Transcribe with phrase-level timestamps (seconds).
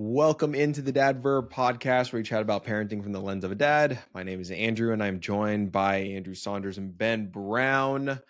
[0.00, 3.50] Welcome into the Dad Verb podcast where we chat about parenting from the lens of
[3.50, 3.98] a dad.
[4.14, 8.20] My name is Andrew and I'm joined by Andrew Saunders and Ben Brown.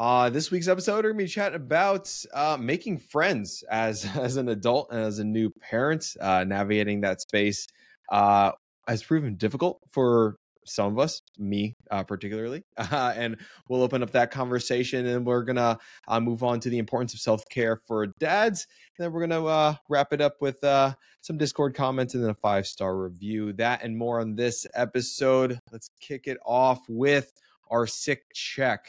[0.00, 4.36] Uh, this week's episode, we're going to be chatting about uh, making friends as, as
[4.36, 6.16] an adult and as a new parent.
[6.20, 7.68] Uh, navigating that space
[8.10, 8.50] uh,
[8.88, 12.62] has proven difficult for some of us, me uh, particularly.
[12.96, 13.36] Uh, and
[13.68, 15.76] we'll open up that conversation and we're going to
[16.08, 18.66] uh, move on to the importance of self care for dads.
[18.96, 22.22] And then we're going to uh, wrap it up with uh, some Discord comments and
[22.22, 23.52] then a five star review.
[23.54, 25.58] That and more on this episode.
[25.72, 27.32] Let's kick it off with
[27.70, 28.86] our sick check.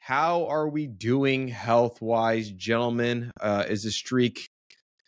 [0.00, 3.30] How are we doing health wise, gentlemen?
[3.40, 4.50] Uh, is the streak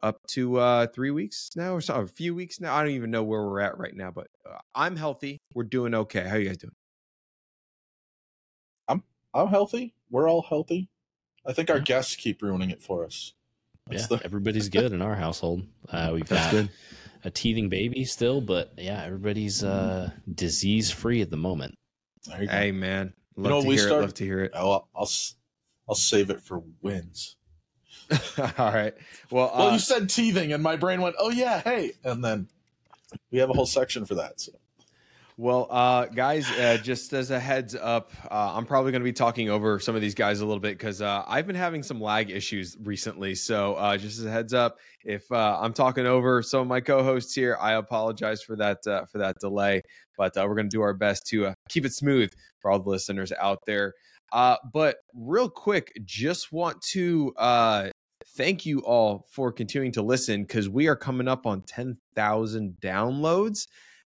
[0.02, 3.10] up to uh three weeks now or so a few weeks now i don't even
[3.10, 6.46] know where we're at right now but uh, i'm healthy we're doing okay how you
[6.46, 6.72] guys doing?
[8.88, 9.02] I'm
[9.34, 10.88] i'm healthy we're all healthy
[11.46, 13.32] i think our guests keep ruining it for us
[13.88, 14.24] That's yeah the...
[14.24, 16.70] everybody's good in our household uh we've That's got good.
[17.24, 21.74] a teething baby still but yeah everybody's uh disease free at the moment.
[22.28, 23.98] Hey man love you know, to we hear start...
[23.98, 24.52] it love to hear it.
[24.54, 25.08] I'll, I'll
[25.88, 27.36] i'll save it for wins
[28.58, 28.94] All right.
[29.30, 32.48] Well, well, uh, you said teething, and my brain went, "Oh yeah, hey," and then
[33.30, 34.40] we have a whole section for that.
[34.40, 34.52] So.
[35.38, 39.12] Well, uh, guys, uh, just as a heads up, uh, I'm probably going to be
[39.12, 42.00] talking over some of these guys a little bit because uh, I've been having some
[42.00, 43.34] lag issues recently.
[43.34, 46.80] So, uh, just as a heads up, if uh, I'm talking over some of my
[46.80, 49.82] co-hosts here, I apologize for that for that delay.
[50.16, 53.30] But we're going to do our best to keep it smooth for all the listeners
[53.38, 53.92] out there.
[54.32, 57.34] but real quick, just want to
[58.34, 63.66] thank you all for continuing to listen because we are coming up on 10,000 downloads.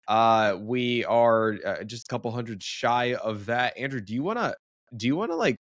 [0.08, 3.78] Uh, we are uh, just a couple hundred shy of that.
[3.78, 4.56] Andrew, do you want to
[4.96, 5.58] do you want to like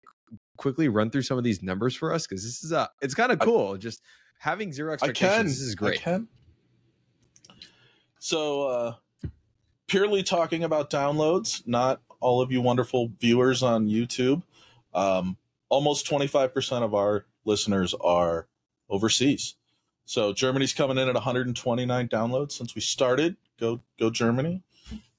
[0.57, 3.31] quickly run through some of these numbers for us because this is uh it's kind
[3.31, 3.73] of cool.
[3.73, 4.01] I, just
[4.39, 5.31] having zero expectations.
[5.31, 5.45] I can.
[5.45, 5.99] This is great.
[8.19, 8.93] So, uh,
[9.87, 14.43] purely talking about downloads, not all of you wonderful viewers on YouTube.
[14.93, 15.37] Um,
[15.69, 18.47] almost 25% of our listeners are
[18.89, 19.55] overseas.
[20.05, 23.37] So Germany's coming in at 129 downloads since we started.
[23.59, 24.63] Go go Germany.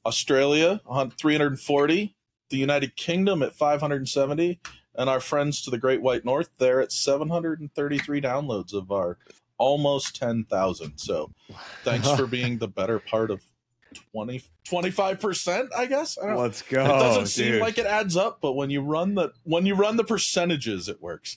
[0.04, 2.14] Australia on 340.
[2.50, 4.60] The United Kingdom at 570,
[4.94, 9.16] and our friends to the Great White North there at 733 downloads of our
[9.56, 10.98] almost 10,000.
[10.98, 11.30] So
[11.82, 13.40] thanks for being the better part of
[14.12, 18.52] 20 25% i guess I let's go it doesn't seem like it adds up but
[18.54, 21.36] when you run the when you run the percentages it works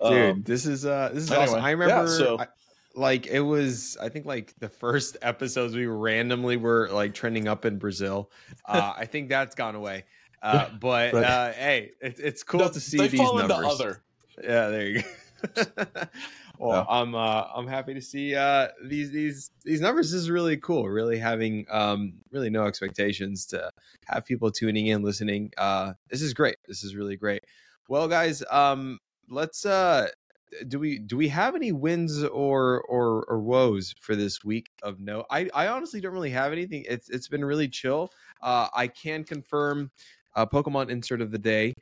[0.00, 2.46] dude um, this is uh this is anyway, awesome i remember yeah, so I,
[2.94, 7.64] like it was i think like the first episodes we randomly were like trending up
[7.64, 8.30] in brazil
[8.66, 10.04] uh i think that's gone away
[10.42, 11.24] uh but right.
[11.24, 13.42] uh hey it, it's cool to see these numbers.
[13.42, 14.02] into other
[14.42, 15.08] yeah there you go
[16.58, 16.96] well, yeah.
[16.96, 20.12] I'm uh, I'm happy to see uh, these these these numbers.
[20.12, 20.88] This is really cool.
[20.88, 23.70] Really having um, really no expectations to
[24.06, 25.52] have people tuning in, listening.
[25.58, 26.56] Uh, this is great.
[26.66, 27.44] This is really great.
[27.88, 28.98] Well, guys, um,
[29.32, 30.08] let's uh,
[30.68, 35.00] do we do we have any wins or or or woes for this week of
[35.00, 35.24] no?
[35.30, 36.84] I I honestly don't really have anything.
[36.88, 38.10] It's it's been really chill.
[38.42, 39.90] Uh, I can confirm
[40.36, 41.74] uh, Pokemon insert of the day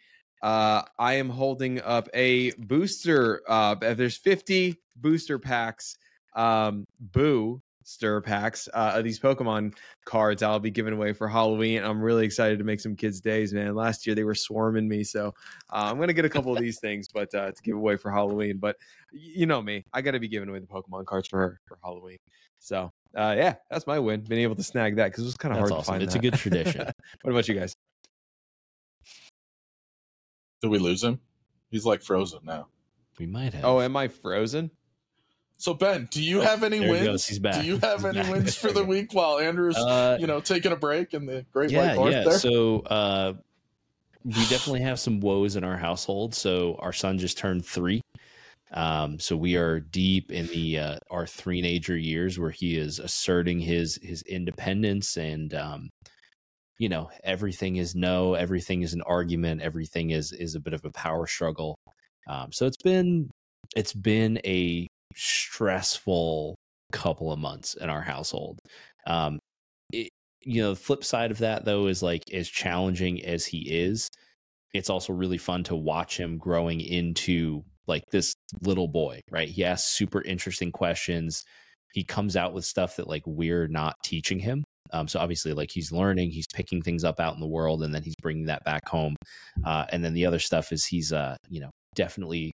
[0.43, 3.43] uh, I am holding up a booster.
[3.47, 5.97] Uh, there's 50 booster packs,
[6.34, 9.74] um, boo stir packs uh, of these Pokemon
[10.04, 11.82] cards I'll be giving away for Halloween.
[11.82, 13.74] I'm really excited to make some kids' days, man.
[13.74, 15.28] Last year they were swarming me, so
[15.70, 18.10] uh, I'm gonna get a couple of these things, but uh, to give away for
[18.10, 18.58] Halloween.
[18.58, 18.76] But
[19.12, 21.78] you know me, I got to be giving away the Pokemon cards for her for
[21.82, 22.19] Halloween.
[22.58, 24.20] So uh, yeah, that's my win.
[24.20, 25.82] Being able to snag that because it was kind of hard awesome.
[25.82, 26.02] to find.
[26.02, 26.19] It's that.
[26.20, 26.86] a good tradition.
[27.22, 27.74] what about you guys?
[30.62, 31.19] Did we lose him?
[31.70, 32.69] He's like frozen now.
[33.19, 33.64] We might have.
[33.64, 34.70] Oh, am I frozen?
[35.60, 37.26] So Ben, do you oh, have any wins?
[37.26, 37.60] He's back.
[37.60, 40.76] Do you have any wins for the week while Andrew's, uh, you know, taking a
[40.76, 42.25] break in the Great yeah, White North yeah.
[42.25, 42.38] there?
[42.38, 43.34] So uh,
[44.25, 46.34] we definitely have some woes in our household.
[46.34, 48.00] So our son just turned three.
[48.72, 53.59] Um, so we are deep in the uh, our teenager years where he is asserting
[53.59, 55.90] his his independence and um,
[56.79, 60.84] you know everything is no everything is an argument everything is is a bit of
[60.84, 61.81] a power struggle
[62.29, 63.29] um, so it's been
[63.75, 66.56] it's been a stressful
[66.92, 68.58] couple of months in our household.
[69.06, 69.38] Um
[69.92, 70.10] it,
[70.42, 74.08] you know the flip side of that though is like as challenging as he is
[74.72, 79.48] it's also really fun to watch him growing into like this little boy right?
[79.48, 81.44] He asks super interesting questions.
[81.92, 84.64] He comes out with stuff that like we're not teaching him.
[84.92, 87.94] Um, so obviously, like he's learning, he's picking things up out in the world, and
[87.94, 89.16] then he's bringing that back home.
[89.64, 92.52] Uh, and then the other stuff is he's, uh, you know, definitely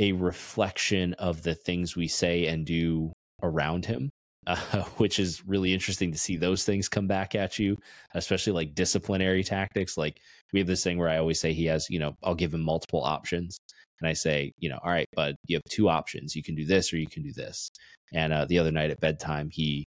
[0.00, 3.12] a reflection of the things we say and do
[3.42, 4.10] around him.
[4.48, 7.76] uh, which is really interesting to see those things come back at you,
[8.14, 9.98] especially like disciplinary tactics.
[9.98, 10.20] Like
[10.54, 12.62] we have this thing where I always say he has, you know, I'll give him
[12.62, 13.58] multiple options.
[14.00, 16.34] And I say, you know, all right, bud, you have two options.
[16.34, 17.70] You can do this or you can do this.
[18.14, 19.84] And uh, the other night at bedtime, he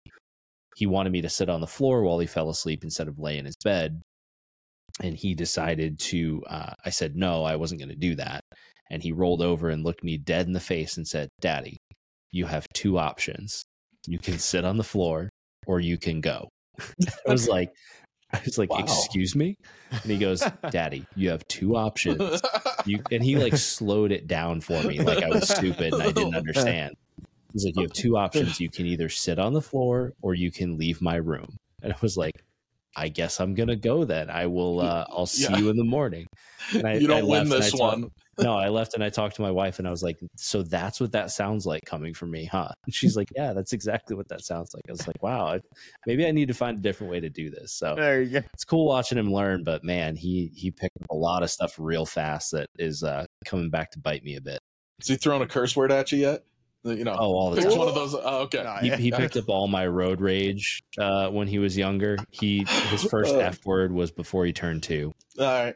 [0.78, 3.38] he wanted me to sit on the floor while he fell asleep instead of lay
[3.38, 4.02] in his bed.
[5.02, 6.42] And he decided to.
[6.48, 8.42] Uh, I said no, I wasn't going to do that.
[8.90, 11.78] And he rolled over and looked me dead in the face and said, "Daddy,
[12.32, 13.64] you have two options.
[14.08, 15.30] You can sit on the floor
[15.66, 16.50] or you can go."
[17.28, 17.72] I was like,
[18.32, 18.80] I was like, wow.
[18.80, 19.56] "Excuse me,"
[19.92, 22.42] and he goes, "Daddy, you have two options."
[22.86, 26.12] You and he like slowed it down for me, like I was stupid and I
[26.12, 26.96] didn't understand.
[27.54, 28.60] He's like, "You have two options.
[28.60, 31.98] You can either sit on the floor or you can leave my room." And I
[32.02, 32.44] was like,
[32.96, 34.30] "I guess I'm gonna go then.
[34.30, 34.82] I will.
[34.82, 35.58] Uh, I'll see yeah.
[35.58, 36.28] you in the morning."
[36.84, 38.10] I, you don't I win this one
[38.40, 41.00] no, I left and I talked to my wife and I was like, so that's
[41.00, 42.70] what that sounds like coming from me, huh?
[42.86, 44.84] And she's like, yeah, that's exactly what that sounds like.
[44.90, 45.60] I was like, wow,
[46.06, 47.74] maybe I need to find a different way to do this.
[47.74, 48.48] So there you go.
[48.54, 51.76] It's cool watching him learn, but man, he he picked up a lot of stuff
[51.78, 54.60] real fast that is uh, coming back to bite me a bit.
[55.00, 56.44] Has he thrown a curse word at you yet?
[56.86, 57.78] You know, oh, all the time.
[57.80, 58.14] one of those.
[58.14, 58.64] Oh, okay.
[58.82, 62.16] he, he picked up all my road rage uh, when he was younger.
[62.30, 65.12] He his first F word was before he turned two.
[65.40, 65.76] All right.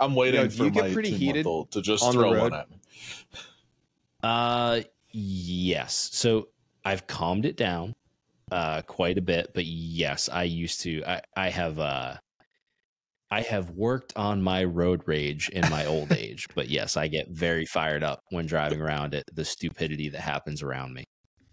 [0.00, 2.78] I'm waiting you know, for you my pretty heated to just throw one at me.
[4.24, 4.80] Uh,
[5.12, 6.10] yes.
[6.12, 6.48] So
[6.84, 7.94] I've calmed it down
[8.50, 11.04] uh quite a bit, but yes, I used to.
[11.04, 12.16] I I have uh
[13.30, 17.28] I have worked on my road rage in my old age, but yes, I get
[17.28, 21.04] very fired up when driving around at the stupidity that happens around me.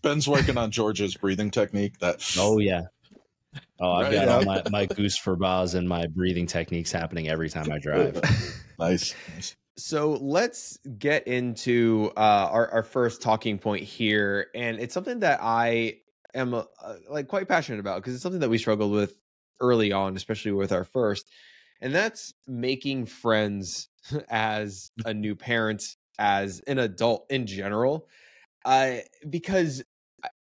[0.01, 2.00] Ben's working on George's breathing technique.
[2.00, 2.83] That oh yeah,
[3.80, 4.36] Oh, I've right, got yeah.
[4.36, 8.22] all my, my goosfrabas and my breathing techniques happening every time I drive.
[8.80, 9.13] nice.
[9.77, 14.48] So let's get into uh, our, our first talking point here.
[14.56, 15.98] And it's something that I
[16.33, 16.63] am uh,
[17.10, 19.16] like quite passionate about because it's something that we struggled with
[19.60, 21.25] early on, especially with our first.
[21.81, 23.89] And that's making friends
[24.30, 25.83] as a new parent,
[26.18, 28.07] as an adult in general.
[28.63, 28.98] Uh,
[29.30, 29.83] because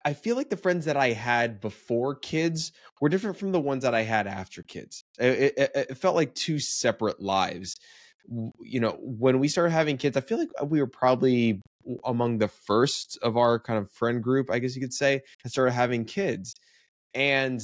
[0.04, 3.82] I feel like the friends that I had before kids were different from the ones
[3.82, 5.04] that I had after kids.
[5.18, 7.76] It, it, it, felt like two separate lives.
[8.60, 11.60] You know, when we started having kids, I feel like we were probably
[12.04, 15.50] among the first of our kind of friend group, I guess you could say, that
[15.50, 16.54] started having kids.
[17.14, 17.60] And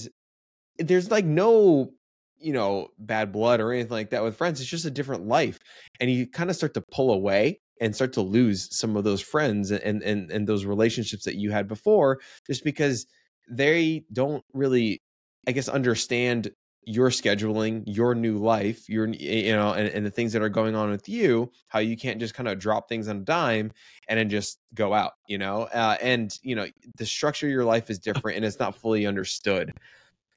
[0.79, 1.93] there's like no,
[2.41, 4.61] you know, bad blood or anything like that with friends.
[4.61, 5.59] It's just a different life.
[6.01, 9.21] And you kind of start to pull away and start to lose some of those
[9.21, 13.07] friends and and and those relationships that you had before just because
[13.51, 15.03] they don't really
[15.47, 16.51] i guess understand
[16.85, 20.75] your scheduling your new life your you know and, and the things that are going
[20.75, 23.71] on with you how you can't just kind of drop things on a dime
[24.09, 27.65] and then just go out you know uh, and you know the structure of your
[27.65, 29.73] life is different and it's not fully understood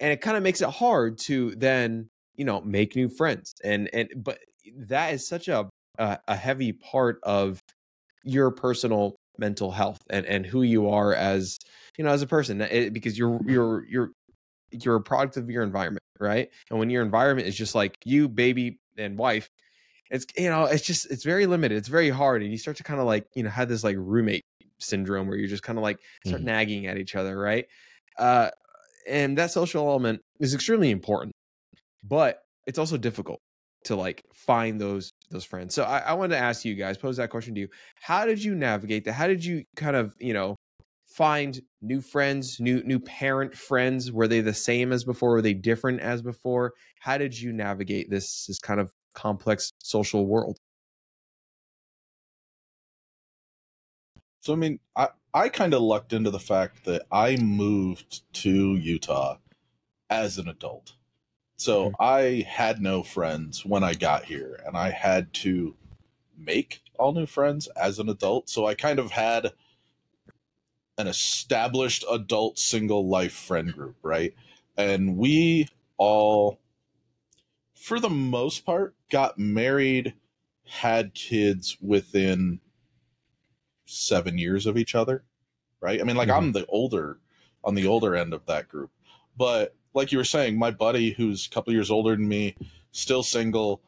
[0.02, 3.90] and it kind of makes it hard to then you know make new friends and
[3.94, 4.40] and but
[4.76, 7.60] that is such a a, a heavy part of
[8.24, 11.58] your personal mental health and and who you are as
[11.98, 14.12] you know as a person it, eh, because you're you're you're
[14.72, 18.28] you're a product of your environment right and when your environment is just like you
[18.28, 19.50] baby and wife
[20.10, 22.84] it's you know it's just it's very limited it's very hard and you start to
[22.84, 24.44] kind of like you know have this like roommate
[24.80, 26.48] syndrome where you're just kind of like start mm-hmm.
[26.48, 27.66] nagging at each other right
[28.18, 28.50] uh
[29.08, 31.34] and that social element is extremely important
[32.04, 33.40] but it's also difficult
[33.86, 35.74] to like find those those friends.
[35.74, 37.68] So I, I wanted to ask you guys, pose that question to you.
[38.02, 39.14] How did you navigate that?
[39.14, 40.56] How did you kind of, you know,
[41.08, 44.12] find new friends, new new parent friends?
[44.12, 45.32] Were they the same as before?
[45.32, 46.74] Were they different as before?
[47.00, 50.58] How did you navigate this this kind of complex social world?
[54.42, 58.76] So I mean, I I kind of lucked into the fact that I moved to
[58.76, 59.38] Utah
[60.10, 60.94] as an adult.
[61.56, 61.96] So mm-hmm.
[62.00, 65.76] I had no friends when I got here, and I had to
[66.38, 68.50] make all new friends as an adult.
[68.50, 69.54] So I kind of had
[70.98, 74.34] an established adult single life friend group, right?
[74.76, 75.68] And we
[75.98, 76.60] all,
[77.76, 80.16] for the most part, got married,
[80.66, 82.60] had kids within
[83.92, 85.24] seven years of each other,
[85.80, 86.00] right?
[86.00, 86.38] I mean, like mm-hmm.
[86.38, 87.20] I'm the older
[87.64, 88.92] on the older end of that group,
[89.38, 92.56] but like you were saying, my buddy who's a couple years older than me,
[92.92, 93.82] still single,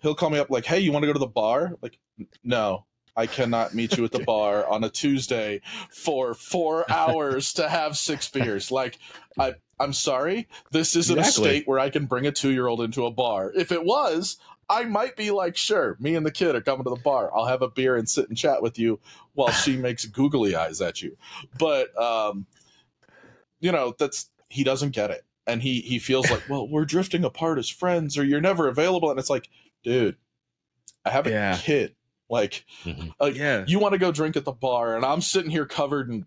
[0.00, 1.98] he'll call me up like, "Hey, you want to go to the bar?" Like,
[2.42, 2.85] no,
[3.16, 7.96] I cannot meet you at the bar on a Tuesday for four hours to have
[7.96, 8.70] six beers.
[8.70, 8.98] Like,
[9.38, 11.44] I, I'm sorry, this isn't exactly.
[11.44, 13.52] a state where I can bring a two year old into a bar.
[13.54, 16.90] If it was, I might be like, sure, me and the kid are coming to
[16.90, 17.30] the bar.
[17.34, 19.00] I'll have a beer and sit and chat with you
[19.34, 21.16] while she makes googly eyes at you.
[21.58, 22.46] But um,
[23.60, 25.24] you know, that's he doesn't get it.
[25.46, 29.10] And he he feels like, well, we're drifting apart as friends, or you're never available.
[29.10, 29.48] And it's like,
[29.84, 30.16] dude,
[31.04, 31.56] I have a yeah.
[31.56, 31.95] kid.
[32.28, 33.08] Like, mm-hmm.
[33.20, 36.10] uh, yeah, you want to go drink at the bar, and I'm sitting here covered
[36.10, 36.26] in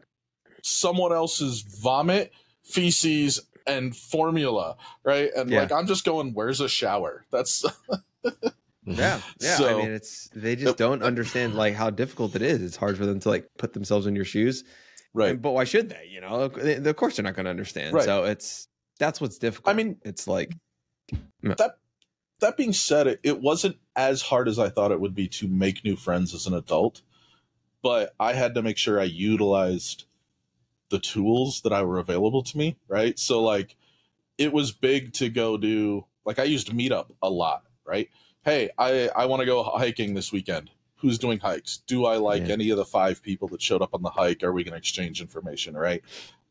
[0.64, 2.32] someone else's vomit,
[2.64, 5.30] feces, and formula, right?
[5.36, 5.62] And yeah.
[5.62, 7.66] like, I'm just going, "Where's a shower?" That's
[8.86, 9.56] yeah, yeah.
[9.56, 12.62] So, I mean, it's they just don't understand like how difficult it is.
[12.62, 14.64] It's hard for them to like put themselves in your shoes,
[15.14, 15.32] right?
[15.32, 16.08] And, but why should they?
[16.10, 17.94] You know, of course they're not going to understand.
[17.94, 18.06] Right.
[18.06, 18.68] So it's
[19.00, 19.74] that's what's difficult.
[19.74, 20.56] I mean, it's like
[21.44, 21.76] that.
[22.42, 25.48] That being said, it, it wasn't as hard as I thought it would be to
[25.48, 27.02] make new friends as an adult,
[27.82, 30.06] but I had to make sure I utilized
[30.90, 32.78] the tools that I were available to me.
[32.88, 33.76] Right, so like
[34.38, 37.64] it was big to go do like I used Meetup a lot.
[37.86, 38.10] Right
[38.44, 40.70] hey, I, I want to go hiking this weekend.
[40.98, 41.78] Who's doing hikes?
[41.88, 42.54] Do I like yeah.
[42.54, 44.44] any of the five people that showed up on the hike?
[44.44, 45.78] Are we going to exchange information?
[45.78, 46.04] Right.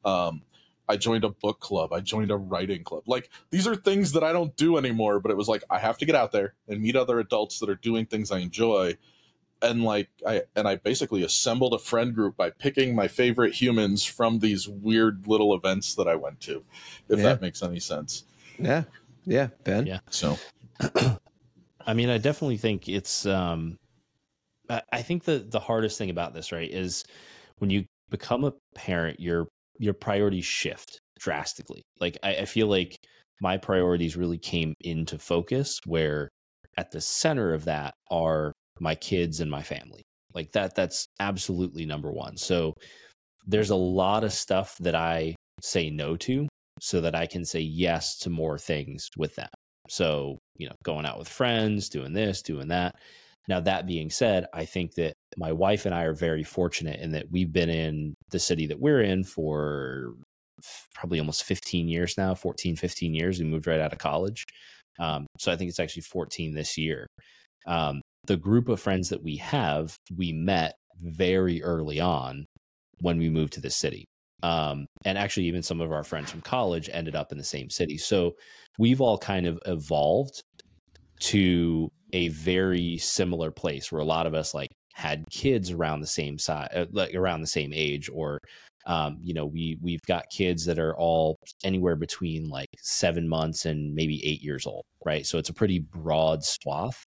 [0.04, 0.42] Um,
[0.88, 1.92] I joined a book club.
[1.92, 3.04] I joined a writing club.
[3.06, 5.98] Like these are things that I don't do anymore, but it was like I have
[5.98, 8.96] to get out there and meet other adults that are doing things I enjoy.
[9.60, 14.04] And like I and I basically assembled a friend group by picking my favorite humans
[14.04, 16.64] from these weird little events that I went to,
[17.08, 17.24] if yeah.
[17.24, 18.24] that makes any sense.
[18.58, 18.84] Yeah.
[19.26, 19.86] Yeah, Ben.
[19.86, 20.00] Yeah.
[20.10, 20.38] So
[21.86, 23.26] I mean, I definitely think it's.
[23.26, 23.78] Um,
[24.70, 27.04] I think the the hardest thing about this, right, is
[27.58, 29.48] when you become a parent, your
[29.78, 31.82] your priorities shift drastically.
[32.00, 32.96] Like I, I feel like
[33.40, 36.28] my priorities really came into focus where
[36.76, 40.02] at the center of that are my kids and my family.
[40.34, 42.36] Like that that's absolutely number 1.
[42.36, 42.74] So
[43.46, 46.48] there's a lot of stuff that I say no to
[46.80, 49.50] so that I can say yes to more things with that.
[49.88, 52.94] So, you know, going out with friends, doing this, doing that.
[53.48, 57.12] Now, that being said, I think that my wife and I are very fortunate in
[57.12, 60.14] that we've been in the city that we're in for
[60.94, 63.38] probably almost 15 years now 14, 15 years.
[63.38, 64.44] We moved right out of college.
[64.98, 67.06] Um, so I think it's actually 14 this year.
[67.66, 72.46] Um, the group of friends that we have, we met very early on
[73.00, 74.04] when we moved to the city.
[74.42, 77.70] Um, and actually, even some of our friends from college ended up in the same
[77.70, 77.96] city.
[77.98, 78.32] So
[78.78, 80.40] we've all kind of evolved
[81.20, 86.06] to a very similar place where a lot of us like had kids around the
[86.08, 88.40] same size, uh, like around the same age, or
[88.86, 93.64] um, you know, we we've got kids that are all anywhere between like seven months
[93.64, 95.24] and maybe eight years old, right?
[95.24, 97.04] So it's a pretty broad swath,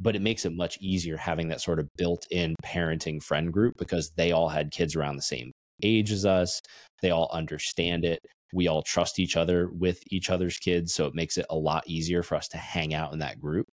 [0.00, 4.12] but it makes it much easier having that sort of built-in parenting friend group because
[4.16, 5.50] they all had kids around the same
[5.82, 6.60] age as us.
[7.02, 8.20] They all understand it.
[8.52, 10.94] We all trust each other with each other's kids.
[10.94, 13.66] So it makes it a lot easier for us to hang out in that group.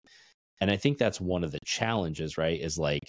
[0.61, 2.59] And I think that's one of the challenges, right?
[2.59, 3.03] Is like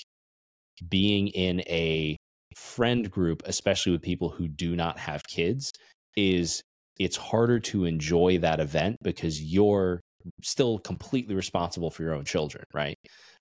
[0.88, 2.16] being in a
[2.56, 5.72] friend group, especially with people who do not have kids,
[6.16, 6.60] is
[6.98, 10.00] it's harder to enjoy that event because you're
[10.42, 12.96] still completely responsible for your own children, right?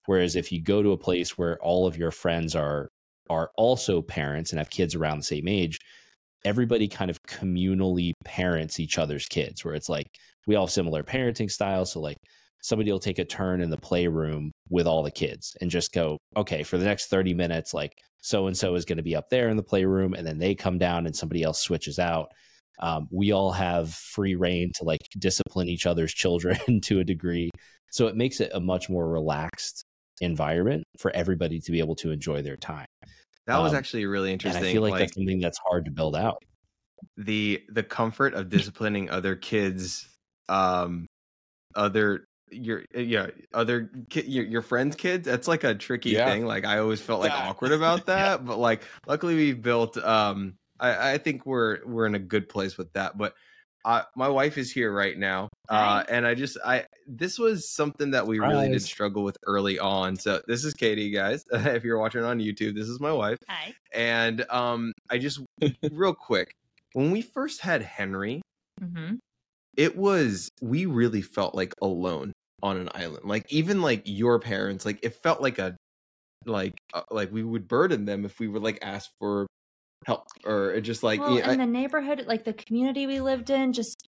[0.06, 2.90] Whereas if you go to a place where all of your friends are
[3.30, 5.78] are also parents and have kids around the same age,
[6.44, 10.08] everybody kind of communally parents each other's kids, where it's like
[10.48, 11.92] we all have similar parenting styles.
[11.94, 12.18] So, like,
[12.62, 16.18] somebody will take a turn in the playroom with all the kids and just go,
[16.38, 19.30] okay, for the next 30 minutes, like, so and so is going to be up
[19.30, 20.14] there in the playroom.
[20.14, 22.32] And then they come down and somebody else switches out.
[22.80, 27.50] Um, we all have free reign to like discipline each other's children to a degree.
[27.92, 29.84] So it makes it a much more relaxed
[30.22, 32.86] environment for everybody to be able to enjoy their time.
[33.48, 34.64] That was um, actually really interesting.
[34.64, 36.38] I feel like, like that's something that's hard to build out.
[37.18, 40.08] The the comfort of disciplining other kids,
[40.48, 41.08] um,
[41.76, 46.30] other your uh, yeah other ki- your, your friends kids that's like a tricky yeah.
[46.30, 47.50] thing like i always felt like yeah.
[47.50, 48.46] awkward about that yeah.
[48.46, 52.78] but like luckily we've built um I, I think we're we're in a good place
[52.78, 53.34] with that but
[53.84, 58.12] uh, my wife is here right now, uh, and I just I this was something
[58.12, 58.52] that we Surprise.
[58.52, 60.16] really did struggle with early on.
[60.16, 61.44] So this is Katie, guys.
[61.52, 63.40] if you're watching on YouTube, this is my wife.
[63.50, 63.74] Hi.
[63.94, 65.42] And um, I just
[65.92, 66.54] real quick
[66.94, 68.42] when we first had Henry,
[68.80, 69.16] mm-hmm.
[69.78, 73.26] it was we really felt like alone on an island.
[73.26, 75.76] Like even like your parents, like it felt like a
[76.46, 79.48] like uh, like we would burden them if we were like ask for
[80.06, 83.72] help or just like well, in I, the neighborhood like the community we lived in
[83.72, 84.08] just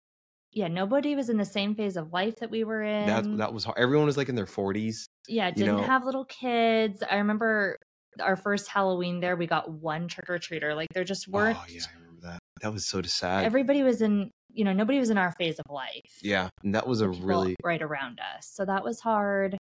[0.53, 3.55] yeah nobody was in the same phase of life that we were in that that
[3.55, 3.79] was hard.
[3.79, 5.83] everyone was like in their 40s yeah didn't know?
[5.83, 7.79] have little kids i remember
[8.21, 11.99] our first halloween there we got one trick-or-treater like there just weren't oh yeah i
[11.99, 15.33] remember that that was so sad everybody was in you know nobody was in our
[15.33, 19.01] phase of life yeah and that was a really right around us so that was
[19.01, 19.57] hard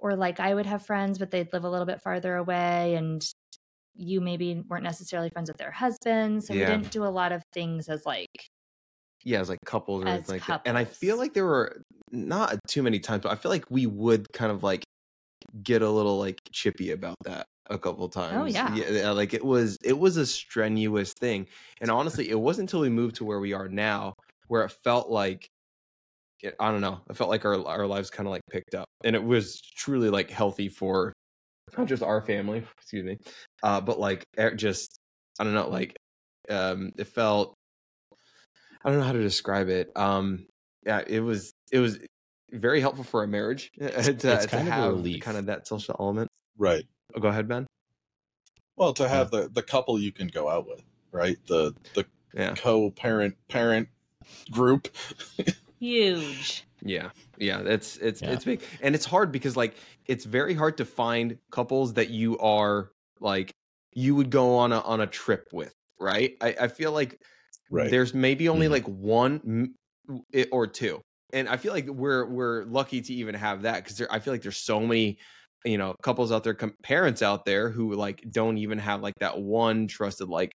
[0.00, 3.22] or like i would have friends but they'd live a little bit farther away and
[4.00, 6.46] you maybe weren't necessarily friends with their husbands.
[6.46, 6.60] So yeah.
[6.60, 8.28] we didn't do a lot of things as like
[9.22, 10.62] yeah, as like couples or as like couples.
[10.64, 13.86] And I feel like there were not too many times, but I feel like we
[13.86, 14.82] would kind of like
[15.62, 18.36] get a little like chippy about that a couple oh, times.
[18.36, 18.74] Oh yeah.
[18.74, 21.46] yeah, like it was it was a strenuous thing,
[21.80, 24.14] and honestly, it wasn't until we moved to where we are now
[24.48, 25.48] where it felt like
[26.58, 27.00] I don't know.
[27.08, 30.10] it felt like our our lives kind of like picked up, and it was truly
[30.10, 31.12] like healthy for
[31.78, 33.16] not just our family, excuse me,
[33.62, 34.24] uh, but like
[34.56, 34.98] just
[35.38, 35.96] I don't know, like
[36.48, 37.54] um, it felt
[38.84, 39.90] I don't know how to describe it.
[39.96, 40.46] Um,
[40.84, 41.98] yeah, it was it was
[42.52, 45.96] very helpful for a marriage to, it's to kind have of kind of that social
[45.98, 46.30] element.
[46.58, 46.84] Right.
[47.14, 47.66] Oh, go ahead, Ben.
[48.76, 49.40] Well, to have yeah.
[49.40, 51.36] the the couple you can go out with, right?
[51.46, 52.54] The the yeah.
[52.54, 53.88] co-parent parent
[54.50, 54.88] group.
[55.78, 56.64] Huge.
[56.82, 57.10] Yeah.
[57.38, 58.32] Yeah, it's it's yeah.
[58.32, 58.62] it's big.
[58.80, 59.74] And it's hard because like
[60.06, 62.90] it's very hard to find couples that you are
[63.20, 63.54] like
[63.92, 66.36] you would go on a on a trip with, right?
[66.40, 67.20] I, I feel like
[67.70, 67.90] right.
[67.90, 68.72] there's maybe only mm-hmm.
[68.72, 69.74] like one
[70.52, 71.00] or two.
[71.32, 74.42] And I feel like we're we're lucky to even have that because I feel like
[74.42, 75.18] there's so many
[75.64, 79.38] you know couples out there parents out there who like don't even have like that
[79.38, 80.52] one trusted like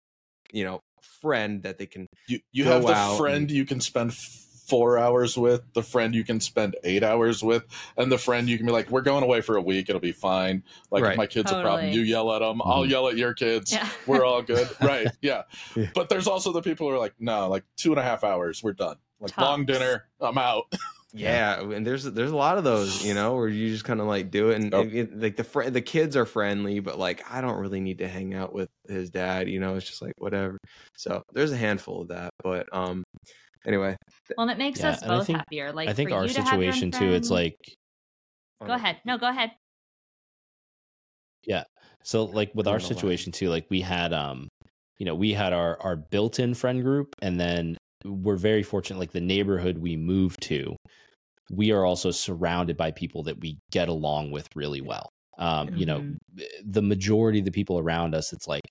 [0.51, 0.79] you know
[1.21, 5.37] friend that they can you you have the friend and, you can spend four hours
[5.37, 7.63] with, the friend you can spend eight hours with,
[7.97, 10.11] and the friend you can be like, "We're going away for a week; it'll be
[10.11, 11.11] fine." Like right.
[11.11, 11.61] if my kids totally.
[11.61, 12.91] a problem, you yell at them, I'll mm-hmm.
[12.91, 13.71] yell at your kids.
[13.71, 13.87] Yeah.
[14.07, 15.07] We're all good, right?
[15.21, 15.43] Yeah.
[15.75, 15.89] yeah.
[15.93, 18.63] But there's also the people who are like, "No, like two and a half hours,
[18.63, 18.97] we're done.
[19.19, 19.45] Like Tops.
[19.45, 20.65] long dinner, I'm out."
[21.17, 24.05] yeah and there's there's a lot of those you know where you just kind of
[24.05, 27.23] like do it and it, it, like the fr- the kids are friendly but like
[27.31, 30.11] i don't really need to hang out with his dad you know it's just like
[30.17, 30.57] whatever
[30.97, 33.01] so there's a handful of that but um
[33.65, 33.95] anyway.
[34.37, 35.71] Well, it makes yeah, us both think, happier.
[35.71, 37.13] Like I think our situation to too.
[37.13, 37.55] It's like.
[38.65, 38.97] Go ahead.
[39.05, 39.51] No, go ahead.
[41.45, 41.63] Yeah.
[42.03, 44.47] So like with our situation too, like we had um,
[44.97, 48.99] you know, we had our our built-in friend group, and then we're very fortunate.
[48.99, 50.75] Like the neighborhood we moved to,
[51.51, 55.09] we are also surrounded by people that we get along with really well.
[55.37, 55.77] Um, mm-hmm.
[55.77, 56.43] you know, mm-hmm.
[56.65, 58.63] the majority of the people around us, it's like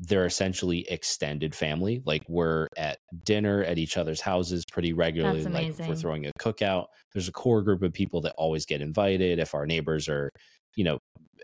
[0.00, 2.02] they're essentially extended family.
[2.06, 5.42] Like we're at dinner at each other's houses pretty regularly.
[5.44, 8.80] Like if we're throwing a cookout, there's a core group of people that always get
[8.80, 9.40] invited.
[9.40, 10.30] If our neighbors are,
[10.76, 10.98] you know,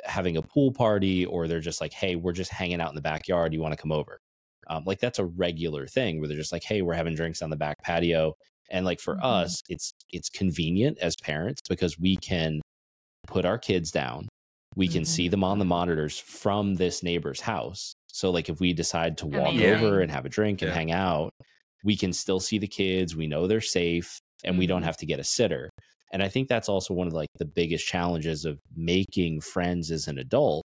[0.04, 3.02] having a pool party or they're just like, hey, we're just hanging out in the
[3.02, 3.52] backyard.
[3.52, 4.20] You want to come over?
[4.68, 7.50] Um, like that's a regular thing where they're just like, hey, we're having drinks on
[7.50, 8.34] the back patio.
[8.70, 9.26] And like for mm-hmm.
[9.26, 12.60] us, it's it's convenient as parents because we can
[13.26, 14.28] put our kids down.
[14.76, 15.06] We can mm-hmm.
[15.06, 19.26] see them on the monitors from this neighbor's house so like if we decide to
[19.26, 19.84] walk Amazing.
[19.84, 20.74] over and have a drink and yeah.
[20.74, 21.30] hang out,
[21.82, 24.86] we can still see the kids, we know they're safe and we don't mm-hmm.
[24.86, 25.68] have to get a sitter.
[26.12, 30.06] And I think that's also one of like the biggest challenges of making friends as
[30.06, 30.63] an adult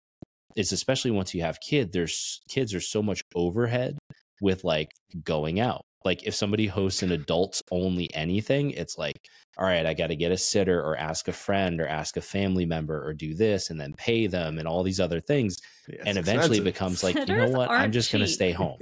[0.55, 3.97] is especially once you have kids, there's kids are so much overhead
[4.41, 4.91] with like
[5.23, 5.85] going out.
[6.05, 9.15] Like if somebody hosts an adults only anything, it's like,
[9.57, 12.21] all right, I got to get a sitter or ask a friend or ask a
[12.21, 15.59] family member or do this and then pay them and all these other things.
[15.87, 17.71] Yeah, and eventually it becomes like, you know what?
[17.71, 18.79] I'm just going to stay home.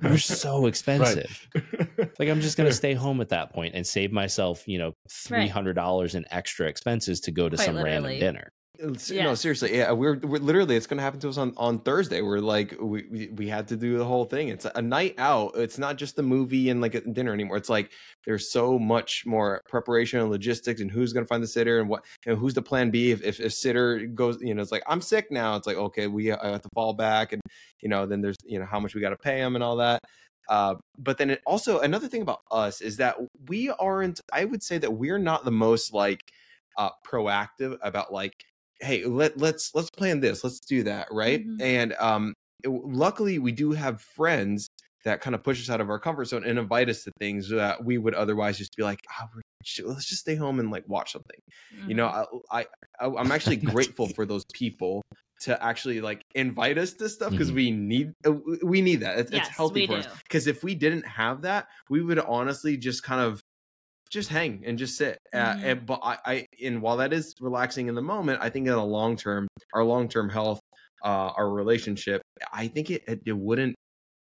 [0.00, 1.48] They're so expensive.
[1.54, 2.10] Right.
[2.18, 4.92] like I'm just going to stay home at that point and save myself, you know,
[5.08, 6.14] $300 right.
[6.14, 8.02] in extra expenses to go to Quite some literally.
[8.02, 8.52] random dinner.
[9.08, 9.24] Yeah.
[9.24, 9.76] No, seriously.
[9.76, 12.22] Yeah, we're, we're literally it's going to happen to us on on Thursday.
[12.22, 14.48] We're like we, we, we had to do the whole thing.
[14.48, 15.52] It's a night out.
[15.56, 17.56] It's not just the movie and like a dinner anymore.
[17.56, 17.90] It's like
[18.24, 21.88] there's so much more preparation and logistics and who's going to find the sitter and
[21.88, 24.38] what and who's the plan B if, if if sitter goes.
[24.40, 25.56] You know, it's like I'm sick now.
[25.56, 27.42] It's like okay, we have to fall back and
[27.80, 29.76] you know then there's you know how much we got to pay them and all
[29.76, 30.00] that.
[30.48, 33.16] Uh, but then it also another thing about us is that
[33.48, 34.20] we aren't.
[34.32, 36.24] I would say that we're not the most like
[36.78, 38.44] uh, proactive about like
[38.80, 41.60] hey let let's let's plan this let's do that right mm-hmm.
[41.60, 44.68] and um it, luckily we do have friends
[45.04, 47.48] that kind of push us out of our comfort zone and invite us to things
[47.48, 49.26] that we would otherwise just be like oh,
[49.84, 51.38] let's just stay home and like watch something
[51.74, 51.88] mm-hmm.
[51.88, 52.36] you know mm-hmm.
[52.50, 52.66] I,
[53.00, 55.02] I i'm actually grateful for those people
[55.40, 57.56] to actually like invite us to stuff because mm-hmm.
[57.56, 59.98] we need uh, we need that it's, yes, it's healthy for do.
[60.00, 63.39] us because if we didn't have that we would honestly just kind of
[64.10, 65.18] just hang and just sit.
[65.32, 65.64] Uh, mm-hmm.
[65.64, 68.72] and, but I, I, and while that is relaxing in the moment, I think in
[68.72, 70.60] the long term, our long term health,
[71.04, 72.20] uh, our relationship,
[72.52, 73.74] I think it it, it wouldn't,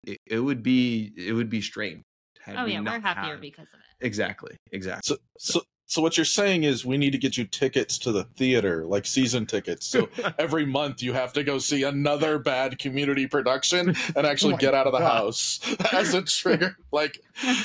[0.05, 2.03] it, it, would be it would be strained.
[2.47, 4.05] Oh yeah, we're happier because of it.
[4.05, 5.01] Exactly, exactly.
[5.07, 8.23] So, so, so what you're saying is we need to get you tickets to the
[8.23, 9.85] theater, like season tickets.
[9.85, 14.57] So every month you have to go see another bad community production and actually oh
[14.57, 15.11] get out of the God.
[15.11, 15.59] house
[15.93, 16.77] as a trigger.
[16.91, 17.19] Like,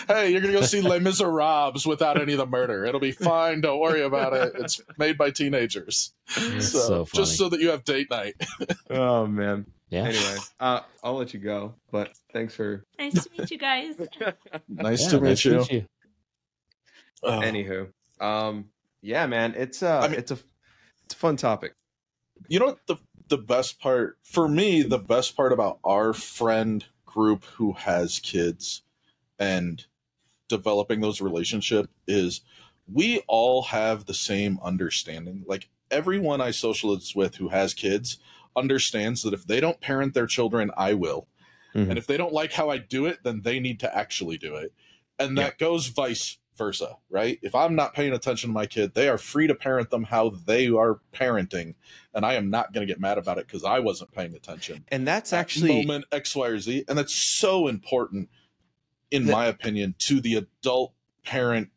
[0.09, 2.85] hey, you're gonna go see Les Miserables without any of the murder.
[2.85, 3.61] It'll be fine.
[3.61, 4.53] Don't worry about it.
[4.57, 6.13] It's made by teenagers.
[6.27, 8.35] So, so just so that you have date night.
[8.91, 9.67] oh man.
[9.91, 10.05] Yeah.
[10.05, 11.75] Anyway, uh, I'll let you go.
[11.91, 12.85] But thanks for.
[12.99, 13.95] Nice to meet you guys.
[14.69, 15.87] nice, yeah, to, meet nice to meet you.
[17.23, 17.89] Uh, Anywho,
[18.21, 18.67] um,
[19.01, 20.39] yeah, man, it's uh, I mean, it's a,
[21.05, 21.75] it's a fun topic.
[22.49, 22.97] You know what the
[23.29, 28.83] the best part for me, the best part about our friend group who has kids
[29.39, 29.85] and
[30.49, 32.41] developing those relationship is
[32.91, 35.45] we all have the same understanding.
[35.47, 38.19] Like everyone I socialize with who has kids
[38.57, 41.29] understands that if they don't parent their children, I will.
[41.75, 41.91] Mm-hmm.
[41.91, 44.55] And if they don't like how I do it, then they need to actually do
[44.57, 44.73] it.
[45.19, 45.67] And that yeah.
[45.67, 47.39] goes vice versa, right?
[47.43, 50.31] If I'm not paying attention to my kid, they are free to parent them how
[50.31, 51.75] they are parenting,
[52.13, 54.85] and I am not going to get mad about it because I wasn't paying attention.
[54.89, 58.29] And that's actually moment X, Y, or Z, and that's so important,
[59.11, 60.93] in my opinion, to the adult
[61.25, 61.71] parent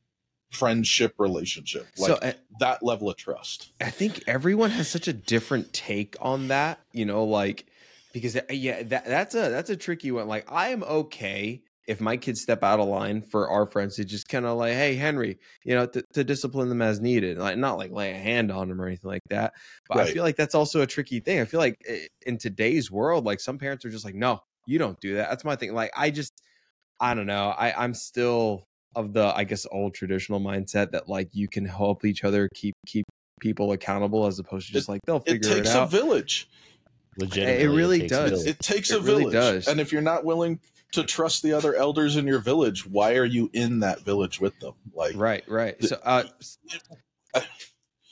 [0.50, 5.14] friendship relationship like so, uh, that level of trust i think everyone has such a
[5.14, 7.66] different take on that you know like
[8.12, 12.02] because uh, yeah that, that's a that's a tricky one like i am okay if
[12.02, 14.96] my kids step out of line for our friends to just kind of like hey
[14.96, 18.52] henry you know to, to, discipline them as needed like not like lay a hand
[18.52, 19.54] on them or anything like that
[19.90, 20.08] but right.
[20.08, 23.26] i feel like that's also a tricky thing i feel like eh, in today's world
[23.26, 25.92] like some parents are just like no you don't do that that's my thing like
[25.96, 26.42] i just
[27.00, 31.30] i don't know i i'm still of the I guess old traditional mindset that like
[31.34, 33.06] you can help each other keep keep
[33.40, 35.88] people accountable as opposed to just like they'll figure it, takes it out.
[35.88, 36.50] a village.
[37.18, 38.46] Legitimately, it really it does.
[38.46, 39.68] It takes it a really village, does.
[39.68, 40.60] and if you're not willing
[40.92, 44.60] to trust the other elders in your village, why are you in that village with
[44.60, 44.74] them?
[44.94, 45.82] Like, right, right.
[45.84, 46.24] So, uh,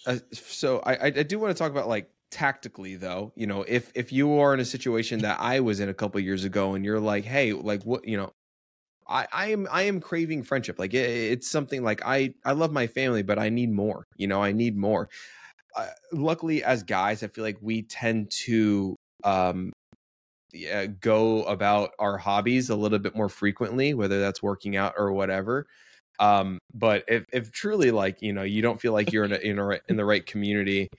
[0.06, 3.92] uh, so I, I do want to talk about like tactically though you know if
[3.96, 6.86] if you are in a situation that i was in a couple years ago and
[6.86, 8.32] you're like hey like what you know
[9.10, 10.78] I, I am I am craving friendship.
[10.78, 14.06] Like it, it's something like I I love my family, but I need more.
[14.18, 15.10] You know, I need more.
[15.76, 19.74] Uh, luckily, as guys, I feel like we tend to um
[20.52, 25.12] yeah, go about our hobbies a little bit more frequently, whether that's working out or
[25.12, 25.68] whatever.
[26.20, 29.38] Um, but if if truly like you know you don't feel like you're in a,
[29.38, 30.90] in, a, in the right community,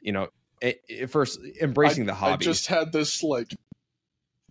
[0.00, 0.28] you know,
[0.60, 2.32] it, it first embracing I, the hobby.
[2.32, 3.52] I just had this like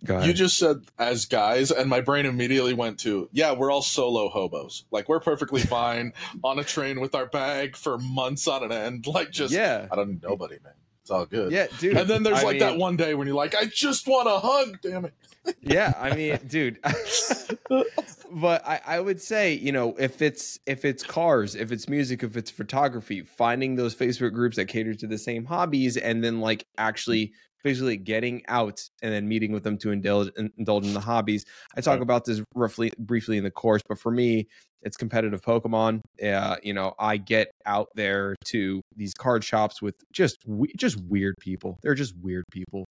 [0.06, 4.28] you just said as guys, and my brain immediately went to, yeah, we're all solo
[4.28, 4.84] hobos.
[4.92, 6.12] Like we're perfectly fine
[6.44, 9.06] on a train with our bag for months on an end.
[9.08, 10.74] Like just, yeah, I don't need nobody, man.
[11.08, 11.50] It's all good.
[11.52, 11.96] Yeah, dude.
[11.96, 14.28] And then there's I like mean, that one day when you're like, I just want
[14.28, 15.14] a hug, damn it.
[15.62, 16.78] yeah, I mean, dude.
[18.30, 22.22] but I, I would say, you know, if it's if it's cars, if it's music,
[22.22, 26.42] if it's photography, finding those Facebook groups that cater to the same hobbies, and then
[26.42, 31.00] like actually basically getting out and then meeting with them to indulge, indulge in the
[31.00, 31.44] hobbies.
[31.76, 34.48] I talk about this roughly briefly in the course, but for me,
[34.82, 36.00] it's competitive Pokemon.
[36.22, 40.38] Uh, you know, I get out there to these card shops with just
[40.76, 41.78] just weird people.
[41.82, 42.84] They're just weird people.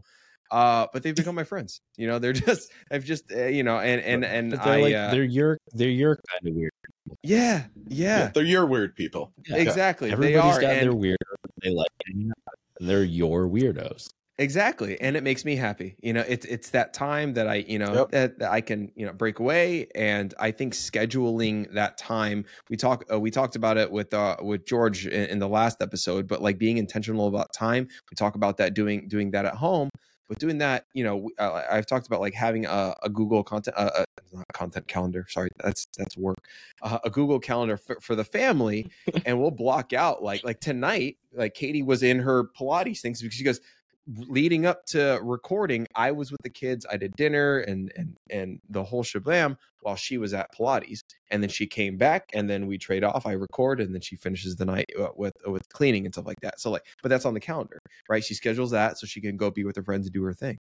[0.49, 1.79] Uh, but they've become my friends.
[1.97, 4.95] You know, they're just I've just uh, you know, and and and they're I, like,
[4.95, 6.71] uh, they're your they're your kind of weird.
[6.83, 7.17] People.
[7.23, 9.31] Yeah, yeah, yeah, they're your weird people.
[9.47, 9.57] Yeah.
[9.57, 11.17] Exactly, Everybody's they are, got and, their weird.
[11.63, 12.33] They like, and
[12.79, 14.09] they're your weirdos.
[14.39, 15.95] Exactly, and it makes me happy.
[15.99, 18.11] You know, it's it's that time that I, you know, yep.
[18.11, 19.87] that, that, I can, you know, break away.
[19.95, 22.45] And I think scheduling that time.
[22.69, 25.81] We talk, uh, we talked about it with uh with George in, in, the last
[25.81, 27.87] episode, but like being intentional about time.
[28.11, 29.89] We talk about that doing doing that at home,
[30.27, 33.75] but doing that, you know, uh, I've talked about like having a, a Google content,
[33.77, 35.25] uh, a, content calendar.
[35.29, 36.37] Sorry, that's that's work.
[36.81, 38.91] Uh, a Google calendar for, for the family,
[39.25, 41.17] and we'll block out like like tonight.
[41.33, 43.61] Like Katie was in her Pilates things because she goes
[44.07, 46.85] leading up to recording, I was with the kids.
[46.89, 50.99] I did dinner and and and the whole shablam while she was at Pilates.
[51.29, 53.25] And then she came back, and then we trade off.
[53.25, 56.25] I record, and then she finishes the night uh, with uh, with cleaning and stuff
[56.25, 56.59] like that.
[56.59, 58.23] So like, but that's on the calendar, right?
[58.23, 60.57] She schedules that so she can go be with her friends and do her thing,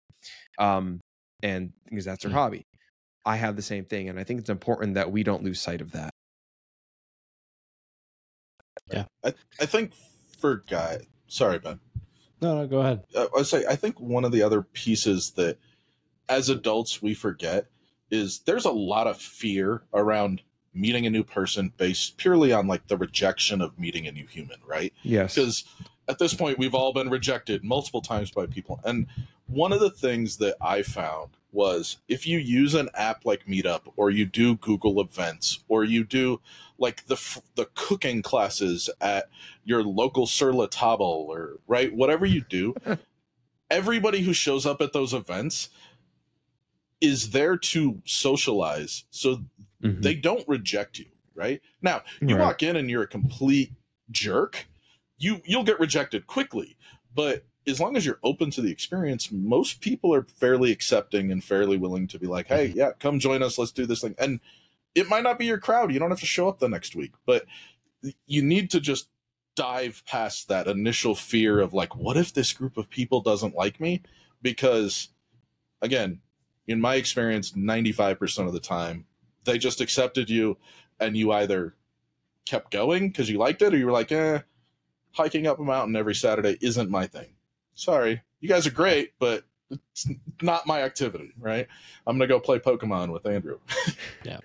[0.58, 1.00] um,
[1.44, 2.38] and because that's her mm-hmm.
[2.38, 2.64] hobby.
[3.26, 5.82] I have the same thing, and I think it's important that we don't lose sight
[5.82, 6.12] of that.
[8.92, 9.94] Yeah, I I think
[10.40, 11.00] for guy.
[11.28, 11.80] Sorry, Ben.
[12.46, 13.04] No, no, go ahead.
[13.16, 15.58] Uh, I say I think one of the other pieces that
[16.30, 17.66] as adults we forget
[18.12, 22.86] is there's a lot of fear around meeting a new person based purely on like
[22.88, 24.94] the rejection of meeting a new human, right?
[25.02, 25.34] Yes.
[25.34, 25.64] Because
[26.08, 28.80] at this point we've all been rejected multiple times by people.
[28.84, 29.08] And
[29.48, 33.92] one of the things that I found was if you use an app like Meetup
[33.96, 36.42] or you do Google events or you do
[36.78, 39.30] like the the cooking classes at
[39.64, 42.76] your local sur la table or right whatever you do
[43.70, 45.70] everybody who shows up at those events
[47.02, 49.38] is there to socialize so
[49.82, 50.02] mm-hmm.
[50.02, 52.44] they don't reject you right now you right.
[52.44, 53.72] walk in and you're a complete
[54.12, 54.68] jerk
[55.18, 56.78] you you'll get rejected quickly
[57.14, 61.44] but as long as you're open to the experience, most people are fairly accepting and
[61.44, 62.78] fairly willing to be like, hey, mm-hmm.
[62.78, 63.58] yeah, come join us.
[63.58, 64.16] Let's do this thing.
[64.20, 64.40] And
[64.96, 65.92] it might not be your crowd.
[65.92, 67.46] You don't have to show up the next week, but
[68.26, 69.10] you need to just
[69.56, 73.80] dive past that initial fear of like, what if this group of people doesn't like
[73.80, 74.02] me?
[74.42, 75.10] Because
[75.82, 76.22] again,
[76.68, 79.06] in my experience, 95% of the time,
[79.44, 80.58] they just accepted you
[81.00, 81.76] and you either
[82.46, 84.40] kept going because you liked it or you were like, eh,
[85.12, 87.28] hiking up a mountain every Saturday isn't my thing.
[87.76, 90.08] Sorry, you guys are great, but it's
[90.42, 91.68] not my activity, right?
[92.06, 93.60] I'm gonna go play Pokemon with Andrew.
[94.24, 94.40] yeah.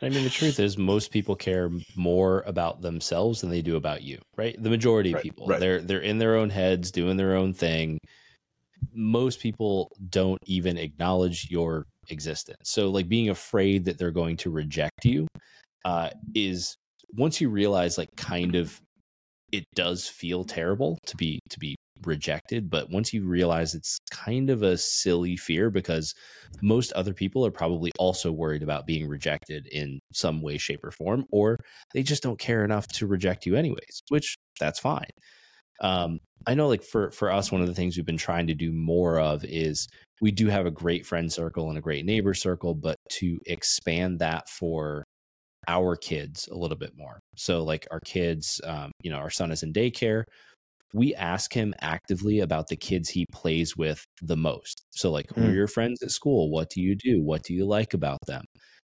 [0.00, 4.02] I mean, the truth is, most people care more about themselves than they do about
[4.02, 4.60] you, right?
[4.62, 5.60] The majority of people, right.
[5.60, 7.98] they're they're in their own heads, doing their own thing.
[8.92, 12.70] Most people don't even acknowledge your existence.
[12.70, 15.26] So, like being afraid that they're going to reject you,
[15.84, 16.76] uh, is
[17.16, 18.80] once you realize, like, kind of,
[19.50, 24.50] it does feel terrible to be to be rejected but once you realize it's kind
[24.50, 26.14] of a silly fear because
[26.62, 30.90] most other people are probably also worried about being rejected in some way shape or
[30.90, 31.56] form or
[31.94, 35.10] they just don't care enough to reject you anyways which that's fine.
[35.80, 38.54] Um, i know like for for us one of the things we've been trying to
[38.54, 39.86] do more of is
[40.20, 44.18] we do have a great friend circle and a great neighbor circle but to expand
[44.18, 45.04] that for
[45.68, 47.20] our kids a little bit more.
[47.36, 50.24] So like our kids um, you know our son is in daycare
[50.94, 54.84] we ask him actively about the kids he plays with the most.
[54.90, 55.54] So, like, who are hmm.
[55.54, 56.50] your friends at school?
[56.50, 57.22] What do you do?
[57.22, 58.44] What do you like about them?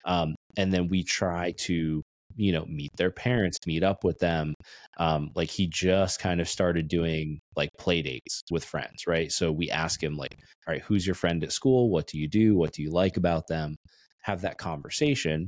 [0.04, 2.02] Um, and then we try to,
[2.37, 4.54] you know, meet their parents, meet up with them.
[4.98, 9.30] Um, like, he just kind of started doing like play dates with friends, right?
[9.30, 11.90] So, we ask him, like, all right, who's your friend at school?
[11.90, 12.57] What do you do?
[12.57, 13.76] What do you like about them?
[14.22, 15.46] Have that conversation.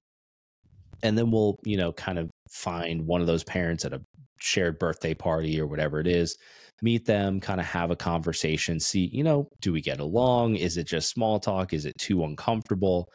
[1.03, 4.01] And then we'll, you know, kind of find one of those parents at a
[4.41, 6.37] shared birthday party or whatever it is
[6.83, 10.57] meet them kind of have a conversation see you know do we get along?
[10.57, 11.73] Is it just small talk?
[11.73, 13.09] Is it too uncomfortable?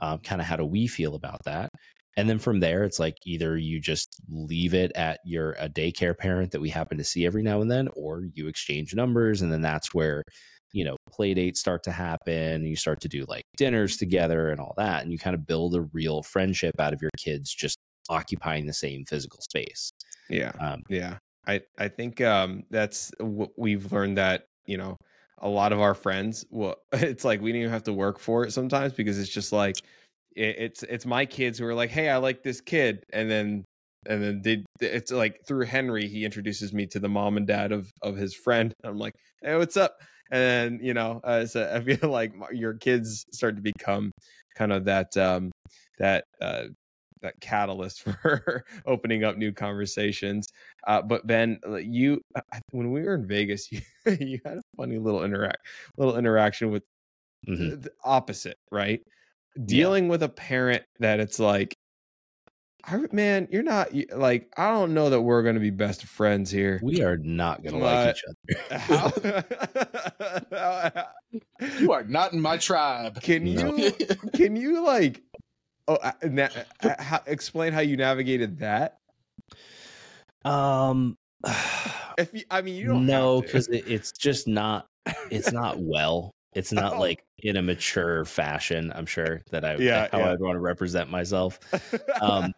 [0.00, 1.70] Um, kind of how do we feel about that?
[2.16, 6.16] And then from there it's like either you just leave it at your a daycare
[6.16, 9.52] parent that we happen to see every now and then or you exchange numbers and
[9.52, 10.22] then that's where
[10.72, 14.60] you know play dates start to happen you start to do like dinners together and
[14.60, 17.78] all that and you kind of build a real friendship out of your kids just
[18.10, 19.92] occupying the same physical space
[20.28, 20.52] yeah.
[20.60, 21.18] Um, yeah.
[21.46, 24.96] I, I think um, that's what we've learned that, you know,
[25.38, 28.44] a lot of our friends, well, it's like we don't even have to work for
[28.44, 29.76] it sometimes because it's just like,
[30.36, 33.04] it, it's, it's my kids who are like, Hey, I like this kid.
[33.12, 33.64] And then,
[34.06, 37.72] and then they, it's like through Henry, he introduces me to the mom and dad
[37.72, 38.72] of, of his friend.
[38.84, 39.96] I'm like, Hey, what's up?
[40.30, 44.12] And then, you know, uh, so I feel like your kids start to become
[44.54, 45.50] kind of that, um,
[45.98, 46.64] that, uh,
[47.22, 50.48] that catalyst for opening up new conversations.
[50.86, 52.20] Uh, but Ben, you
[52.70, 55.58] when we were in Vegas, you, you had a funny little interact
[55.96, 56.82] little interaction with
[57.48, 57.70] mm-hmm.
[57.70, 59.00] the, the, opposite, right?
[59.64, 60.10] Dealing yeah.
[60.10, 61.74] with a parent that it's like,
[63.12, 66.80] man, you're not like I don't know that we're going to be best friends here.
[66.82, 68.24] We are not going to like each
[69.20, 71.04] other.
[71.80, 73.20] you are not in my tribe.
[73.22, 73.92] Can you
[74.34, 75.22] can you like
[75.88, 76.48] Oh, uh, na-
[76.82, 78.98] uh, how, explain how you navigated that.
[80.44, 81.16] Um,
[82.18, 84.86] if you, I mean, you don't know because it, it's just not.
[85.30, 86.34] It's not well.
[86.54, 87.00] It's not oh.
[87.00, 88.92] like in a mature fashion.
[88.94, 90.32] I'm sure that I yeah, how yeah.
[90.32, 91.58] I'd want to represent myself.
[92.20, 92.52] Um,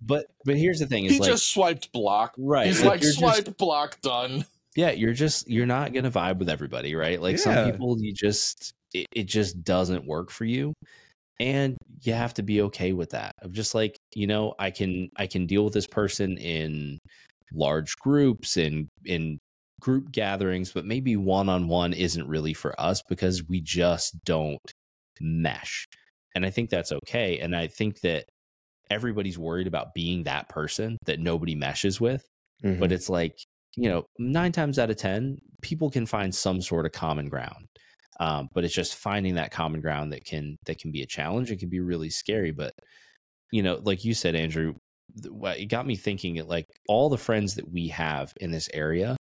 [0.00, 2.66] but but here's the thing: is he like, just swiped block, right?
[2.66, 4.44] He's like, like swipe just, block done.
[4.76, 7.20] Yeah, you're just you're not gonna vibe with everybody, right?
[7.20, 7.42] Like yeah.
[7.42, 10.72] some people, you just it, it just doesn't work for you
[11.40, 15.08] and you have to be okay with that of just like you know i can
[15.16, 16.98] i can deal with this person in
[17.52, 19.38] large groups and in
[19.80, 24.72] group gatherings but maybe one-on-one isn't really for us because we just don't
[25.20, 25.86] mesh
[26.34, 28.24] and i think that's okay and i think that
[28.90, 32.24] everybody's worried about being that person that nobody meshes with
[32.64, 32.78] mm-hmm.
[32.80, 33.38] but it's like
[33.76, 37.66] you know nine times out of ten people can find some sort of common ground
[38.20, 41.50] um, but it's just finding that common ground that can that can be a challenge.
[41.50, 42.74] It can be really scary, but
[43.50, 44.74] you know, like you said, Andrew,
[45.16, 46.36] it got me thinking.
[46.46, 49.16] Like all the friends that we have in this area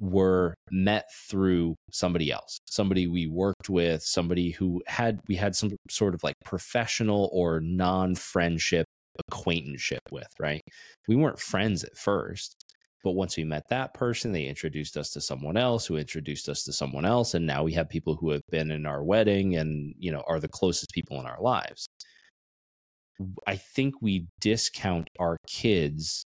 [0.00, 5.76] were met through somebody else, somebody we worked with, somebody who had we had some
[5.88, 8.86] sort of like professional or non friendship
[9.28, 10.28] acquaintanceship with.
[10.38, 10.62] Right?
[11.06, 12.64] We weren't friends at first,
[13.02, 16.64] but once we met that person, they introduced us to someone else who introduced us
[16.64, 17.34] to someone else.
[17.34, 20.40] And now we have people who have been in our wedding and, you know, are
[20.40, 21.88] the closest people in our lives.
[23.46, 26.24] I think we discount our kids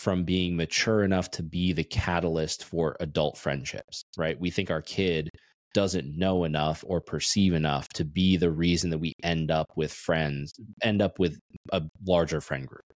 [0.00, 4.40] from being mature enough to be the catalyst for adult friendships, right?
[4.40, 5.28] We think our kid
[5.74, 9.92] doesn't know enough or perceive enough to be the reason that we end up with
[9.92, 11.38] friends, end up with
[11.70, 12.86] a larger friend group.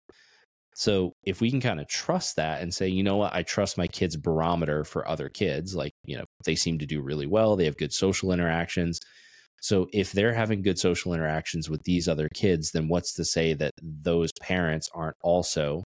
[0.74, 3.76] So if we can kind of trust that and say, you know what, I trust
[3.76, 7.54] my kid's barometer for other kids, like, you know, they seem to do really well,
[7.54, 8.98] they have good social interactions.
[9.60, 13.52] So if they're having good social interactions with these other kids, then what's to say
[13.52, 15.84] that those parents aren't also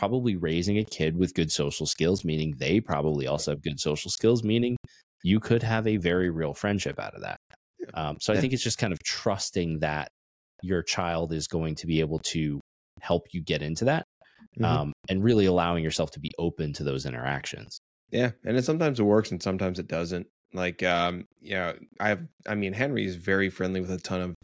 [0.00, 4.10] probably raising a kid with good social skills, meaning they probably also have good social
[4.10, 4.74] skills, meaning
[5.22, 7.36] you could have a very real friendship out of that.
[7.92, 10.08] Um, so I think it's just kind of trusting that
[10.62, 12.60] your child is going to be able to
[13.02, 14.04] help you get into that
[14.58, 14.64] mm-hmm.
[14.64, 17.78] um, and really allowing yourself to be open to those interactions.
[18.10, 18.30] Yeah.
[18.46, 20.26] And it sometimes it works and sometimes it doesn't.
[20.54, 24.34] Like, um, yeah, I have, I mean, Henry is very friendly with a ton of,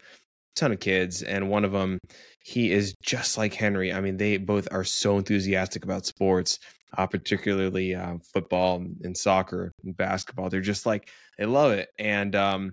[0.57, 1.23] ton of kids.
[1.23, 1.99] And one of them,
[2.45, 3.92] he is just like Henry.
[3.92, 6.59] I mean, they both are so enthusiastic about sports
[6.97, 10.49] uh, particularly uh, football and soccer and basketball.
[10.49, 12.73] They're just like they love it, and um,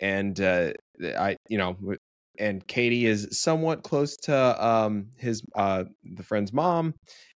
[0.00, 0.72] and uh,
[1.02, 1.76] I, you know,
[2.38, 6.94] and Katie is somewhat close to um his uh the friend's mom,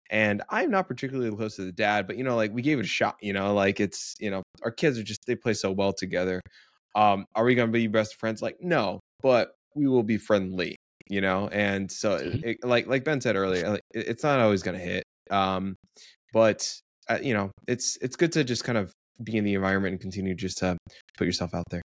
[0.10, 2.86] and I'm not particularly close to the dad, but you know, like we gave it
[2.86, 3.18] a shot.
[3.22, 6.42] You know, like it's you know our kids are just they play so well together.
[6.96, 8.42] Um, are we gonna be best friends?
[8.42, 10.76] Like no, but we will be friendly
[11.08, 12.48] you know and so mm-hmm.
[12.48, 15.76] it, like like ben said earlier like, it's not always going to hit um,
[16.34, 18.92] but uh, you know, it's it's good to just kind of
[19.24, 20.78] be in the environment and continue just to
[21.18, 21.82] put yourself out there.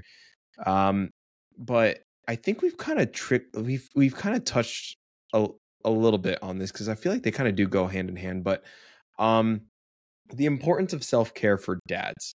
[0.66, 1.10] Um,
[1.58, 4.96] but I think we've kind of tricked we've we've kind of touched
[5.32, 5.46] a
[5.84, 8.08] a little bit on this because I feel like they kind of do go hand
[8.08, 8.44] in hand.
[8.44, 8.64] But
[9.18, 9.62] um,
[10.32, 12.34] the importance of self care for dads.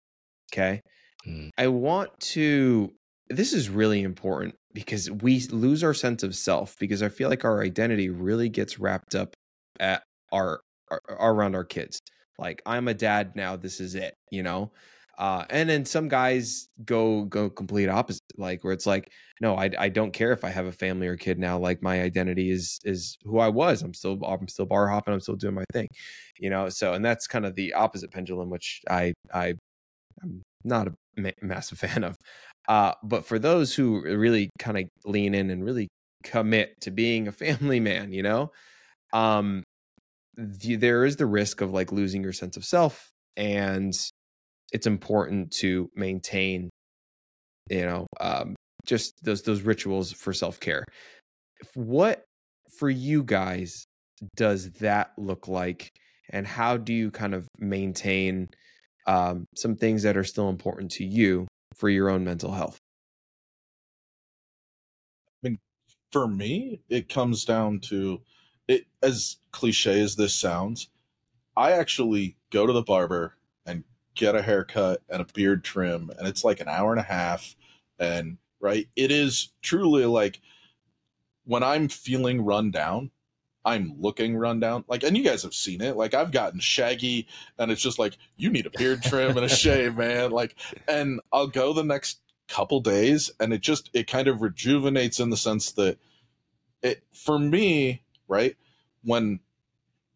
[0.53, 0.81] Okay,
[1.25, 1.49] mm.
[1.57, 2.93] I want to.
[3.29, 7.45] This is really important because we lose our sense of self because I feel like
[7.45, 9.33] our identity really gets wrapped up
[9.79, 10.59] at our
[10.91, 11.99] are around our kids.
[12.37, 13.55] Like I'm a dad now.
[13.55, 14.71] This is it, you know.
[15.17, 19.09] Uh, and then some guys go go complete opposite, like where it's like,
[19.39, 21.57] no, I, I don't care if I have a family or kid now.
[21.57, 23.81] Like my identity is is who I was.
[23.81, 25.13] I'm still I'm still bar hopping.
[25.13, 25.87] I'm still doing my thing,
[26.37, 26.67] you know.
[26.67, 29.53] So and that's kind of the opposite pendulum, which I I
[30.21, 32.17] I'm not a ma- massive fan of.
[32.67, 35.87] Uh, but for those who really kind of lean in and really
[36.23, 38.51] commit to being a family man, you know,
[39.13, 39.63] um,
[40.37, 43.93] the, there is the risk of like losing your sense of self and
[44.71, 46.69] it's important to maintain
[47.69, 50.83] you know um, just those those rituals for self-care.
[51.73, 52.23] What
[52.77, 53.85] for you guys
[54.35, 55.89] does that look like
[56.31, 58.47] and how do you kind of maintain
[59.07, 62.81] um, some things that are still important to you for your own mental health
[65.43, 65.59] i mean
[66.11, 68.21] for me it comes down to
[68.67, 70.89] it as cliche as this sounds,
[71.55, 73.83] I actually go to the barber and
[74.15, 77.55] get a haircut and a beard trim, and it's like an hour and a half.
[77.99, 80.41] And right, it is truly like
[81.45, 83.11] when I'm feeling run down,
[83.65, 84.85] I'm looking run down.
[84.87, 85.97] Like, and you guys have seen it.
[85.97, 89.49] Like, I've gotten shaggy, and it's just like you need a beard trim and a
[89.55, 90.31] shave, man.
[90.31, 90.55] Like,
[90.87, 95.31] and I'll go the next couple days, and it just it kind of rejuvenates in
[95.31, 95.97] the sense that
[96.81, 98.55] it for me right?
[99.03, 99.39] When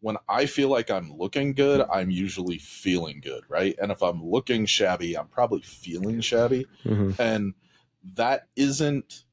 [0.00, 3.76] when I feel like I'm looking good, I'm usually feeling good, right?
[3.80, 6.66] And if I'm looking shabby, I'm probably feeling shabby.
[6.86, 7.20] Mm-hmm.
[7.20, 7.52] And
[8.14, 9.24] that isn't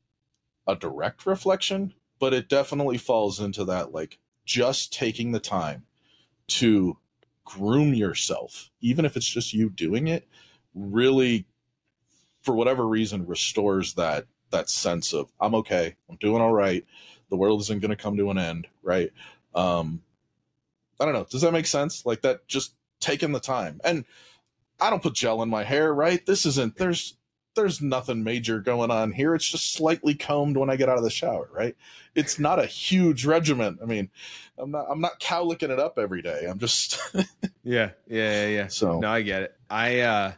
[0.68, 5.84] a direct reflection, but it definitely falls into that like just taking the time
[6.48, 6.98] to
[7.46, 10.28] groom yourself, even if it's just you doing it,
[10.74, 11.46] really
[12.42, 16.86] for whatever reason restores that that sense of I'm okay, I'm doing all right
[17.30, 19.12] the world isn't going to come to an end, right?
[19.54, 20.02] Um,
[21.00, 21.28] I don't know.
[21.30, 22.06] Does that make sense?
[22.06, 23.80] Like that, just taking the time.
[23.84, 24.06] And
[24.80, 26.26] I don't put gel in my hair, right?
[26.26, 26.78] This isn't.
[26.78, 27.17] There's
[27.58, 29.36] there's nothing major going on here.
[29.36, 31.76] It's just slightly combed when I get out of the shower, right?
[32.16, 33.78] It's not a huge regimen.
[33.82, 34.10] I mean,
[34.58, 36.46] I'm not I'm not cowlicking it up every day.
[36.50, 37.00] I'm just
[37.64, 38.68] Yeah, yeah, yeah, yeah.
[38.68, 39.56] So no, I get it.
[39.70, 40.32] I uh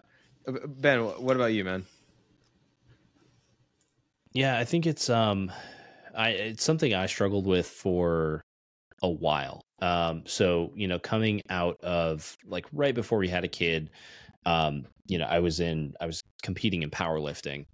[0.47, 1.85] Ben, what about you, man?
[4.33, 5.51] Yeah, I think it's um
[6.15, 8.41] I it's something I struggled with for
[9.01, 9.61] a while.
[9.81, 13.89] Um, so you know, coming out of like right before we had a kid,
[14.45, 17.65] um, you know, I was in I was competing in powerlifting,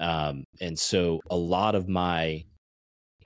[0.00, 2.44] um, and so a lot of my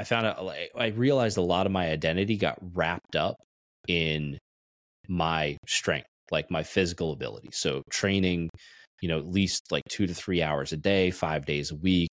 [0.01, 3.37] I found out I realized a lot of my identity got wrapped up
[3.89, 4.39] in
[5.09, 7.51] my strength, like my physical ability.
[7.53, 8.51] So training,
[9.01, 12.11] you know, at least like two to three hours a day, five days a week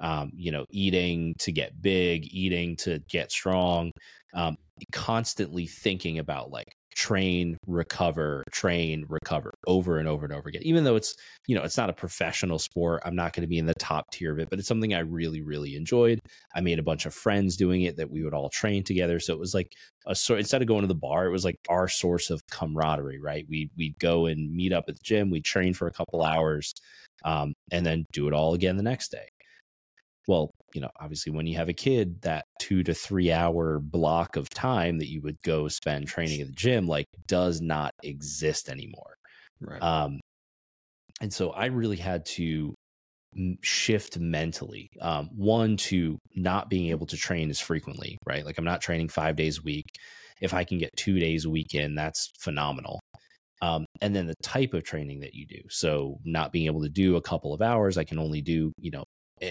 [0.00, 3.90] um, you know, eating to get big, eating to get strong,
[4.34, 4.56] um,
[4.92, 10.62] constantly thinking about like train, recover, train, recover over and over and over again.
[10.64, 11.14] Even though it's,
[11.46, 14.10] you know, it's not a professional sport, I'm not going to be in the top
[14.10, 16.18] tier of it, but it's something I really, really enjoyed.
[16.54, 19.20] I made a bunch of friends doing it that we would all train together.
[19.20, 19.72] So it was like
[20.06, 23.20] a sort instead of going to the bar, it was like our source of camaraderie,
[23.20, 23.44] right?
[23.48, 26.72] We we'd go and meet up at the gym, we'd train for a couple hours,
[27.24, 29.28] um, and then do it all again the next day
[30.26, 34.36] well, you know, obviously when you have a kid, that two to three hour block
[34.36, 38.68] of time that you would go spend training at the gym, like does not exist
[38.68, 39.14] anymore.
[39.60, 39.82] Right.
[39.82, 40.20] Um,
[41.20, 42.74] and so I really had to
[43.62, 44.88] shift mentally.
[45.00, 48.44] Um, one to not being able to train as frequently, right?
[48.44, 49.86] Like I'm not training five days a week.
[50.40, 53.00] If I can get two days a week in, that's phenomenal.
[53.62, 55.60] Um, and then the type of training that you do.
[55.70, 58.90] So not being able to do a couple of hours, I can only do, you
[58.90, 59.04] know,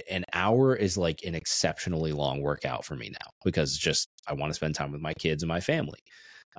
[0.10, 4.50] an hour is like an exceptionally long workout for me now because just I want
[4.50, 6.00] to spend time with my kids and my family.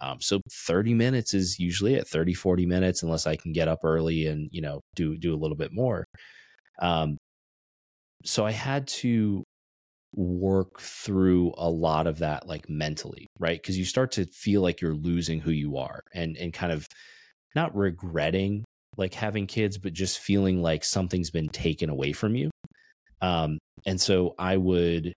[0.01, 3.81] Um, so 30 minutes is usually at 30, 40 minutes, unless I can get up
[3.83, 6.05] early and, you know, do, do a little bit more.
[6.81, 7.16] Um,
[8.24, 9.43] so I had to
[10.14, 13.62] work through a lot of that, like mentally, right?
[13.62, 16.87] Cause you start to feel like you're losing who you are and, and kind of
[17.55, 18.64] not regretting
[18.97, 22.51] like having kids, but just feeling like something's been taken away from you.
[23.21, 25.12] Um, and so I would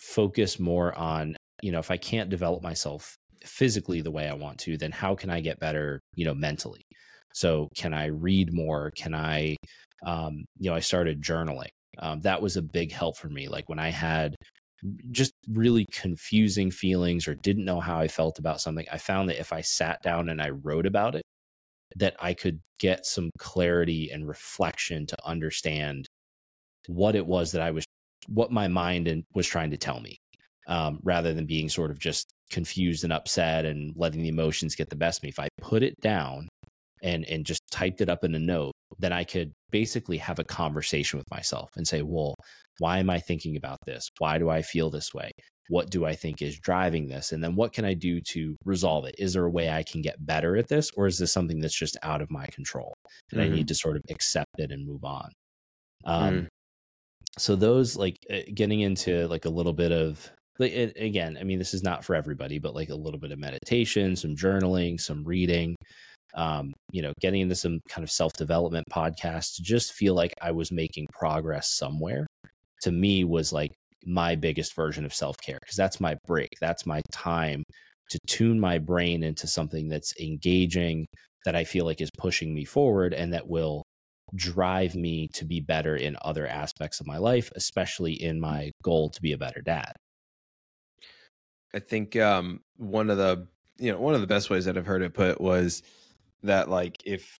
[0.00, 4.58] focus more on, you know, if I can't develop myself physically the way I want
[4.60, 6.82] to, then how can I get better, you know, mentally?
[7.34, 8.90] So can I read more?
[8.96, 9.56] Can I,
[10.04, 11.68] um, you know, I started journaling.
[11.98, 13.48] Um, that was a big help for me.
[13.48, 14.36] Like when I had
[15.10, 19.40] just really confusing feelings or didn't know how I felt about something, I found that
[19.40, 21.22] if I sat down and I wrote about it,
[21.96, 26.06] that I could get some clarity and reflection to understand
[26.88, 27.84] what it was that I was,
[28.28, 30.16] what my mind and was trying to tell me,
[30.66, 34.88] um, rather than being sort of just confused and upset and letting the emotions get
[34.88, 35.28] the best of me.
[35.28, 36.48] If I put it down
[37.02, 40.44] and and just typed it up in a note, then I could basically have a
[40.44, 42.34] conversation with myself and say, well,
[42.78, 44.08] why am I thinking about this?
[44.18, 45.30] Why do I feel this way?
[45.68, 47.32] What do I think is driving this?
[47.32, 49.14] And then what can I do to resolve it?
[49.18, 50.90] Is there a way I can get better at this?
[50.96, 52.94] Or is this something that's just out of my control?
[53.30, 53.52] And mm-hmm.
[53.52, 55.30] I need to sort of accept it and move on.
[56.06, 56.46] Um, mm
[57.38, 61.44] so those like uh, getting into like a little bit of like it, again i
[61.44, 65.00] mean this is not for everybody but like a little bit of meditation some journaling
[65.00, 65.76] some reading
[66.34, 70.50] um, you know getting into some kind of self-development podcast to just feel like i
[70.50, 72.26] was making progress somewhere
[72.82, 73.72] to me was like
[74.04, 77.62] my biggest version of self-care because that's my break that's my time
[78.10, 81.06] to tune my brain into something that's engaging
[81.44, 83.82] that i feel like is pushing me forward and that will
[84.34, 89.10] drive me to be better in other aspects of my life, especially in my goal
[89.10, 89.92] to be a better dad.
[91.74, 93.46] I think um, one of the
[93.78, 95.82] you know one of the best ways that I've heard it put was
[96.42, 97.36] that like if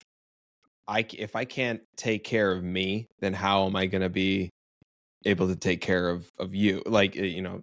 [0.87, 4.49] I if I can't take care of me, then how am I going to be
[5.25, 6.81] able to take care of of you?
[6.85, 7.61] Like eh, you know,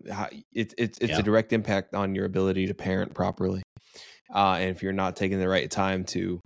[0.52, 1.18] it's it's it's yeah.
[1.18, 3.62] a direct impact on your ability to parent properly.
[4.34, 6.40] Uh, and if you're not taking the right time to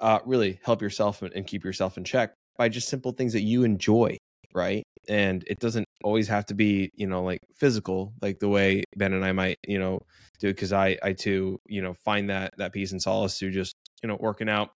[0.00, 3.64] uh, really help yourself and keep yourself in check by just simple things that you
[3.64, 4.16] enjoy,
[4.54, 4.84] right?
[5.08, 9.12] And it doesn't always have to be, you know, like physical, like the way Ben
[9.12, 10.00] and I might, you know,
[10.40, 10.48] do.
[10.48, 13.74] It, Because I, I too, you know, find that that peace and solace through just,
[14.02, 14.70] you know, working out.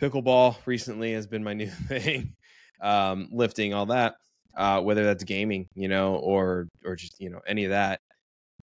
[0.00, 2.34] Pickleball recently has been my new thing,
[2.80, 4.14] um, lifting, all that.
[4.56, 8.00] Uh, whether that's gaming, you know, or or just you know any of that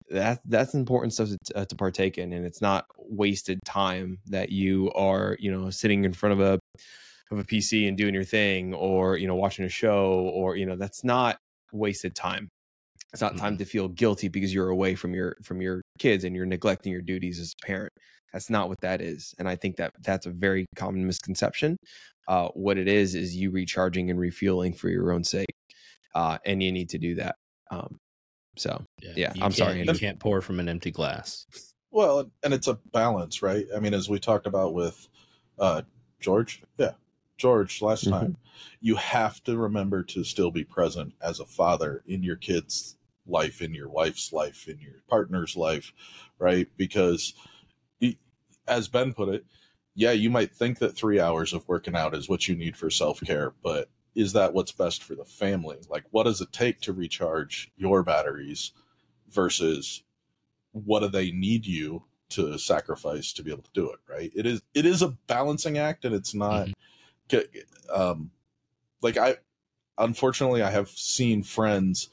[0.09, 4.49] that that's important stuff to, uh, to partake in and it's not wasted time that
[4.49, 6.59] you are you know sitting in front of a
[7.31, 10.65] of a pc and doing your thing or you know watching a show or you
[10.65, 11.37] know that's not
[11.75, 12.49] wasted time.
[13.13, 13.59] It's not time mm-hmm.
[13.59, 17.01] to feel guilty because you're away from your from your kids and you're neglecting your
[17.01, 17.93] duties as a parent.
[18.33, 21.77] That's not what that is and i think that that's a very common misconception.
[22.27, 25.53] Uh, what it is is you recharging and refueling for your own sake
[26.15, 27.35] uh, and you need to do that
[27.69, 27.97] um,
[28.55, 29.83] so yeah, yeah I'm sorry.
[29.83, 31.45] You can't pour from an empty glass.
[31.91, 33.65] Well, and it's a balance, right?
[33.75, 35.07] I mean, as we talked about with
[35.57, 35.83] uh,
[36.19, 36.91] George, yeah,
[37.37, 38.13] George last mm-hmm.
[38.13, 38.37] time,
[38.81, 42.97] you have to remember to still be present as a father in your kid's
[43.27, 45.93] life, in your wife's life, in your partner's life,
[46.39, 46.67] right?
[46.77, 47.33] Because,
[48.67, 49.45] as Ben put it,
[49.93, 52.89] yeah, you might think that three hours of working out is what you need for
[52.89, 55.77] self care, but is that what's best for the family?
[55.89, 58.71] Like, what does it take to recharge your batteries
[59.29, 60.03] versus
[60.71, 63.99] what do they need you to sacrifice to be able to do it?
[64.09, 64.31] Right.
[64.35, 66.69] It is, it is a balancing act and it's not,
[67.29, 68.01] mm-hmm.
[68.01, 68.31] um,
[69.01, 69.37] like I,
[69.97, 72.09] unfortunately, I have seen friends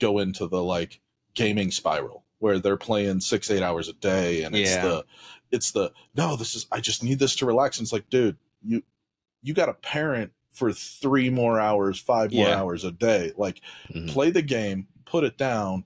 [0.00, 1.00] go into the like
[1.34, 4.82] gaming spiral where they're playing six, eight hours a day and it's yeah.
[4.82, 5.04] the,
[5.52, 8.36] it's the no this is i just need this to relax and it's like dude
[8.64, 8.82] you
[9.42, 12.58] you got a parent for three more hours five more yeah.
[12.58, 14.06] hours a day like mm-hmm.
[14.08, 15.84] play the game put it down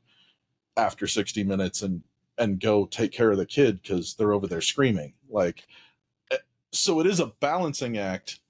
[0.76, 2.02] after 60 minutes and
[2.38, 5.66] and go take care of the kid because they're over there screaming like
[6.30, 6.36] eh,
[6.72, 8.40] so it is a balancing act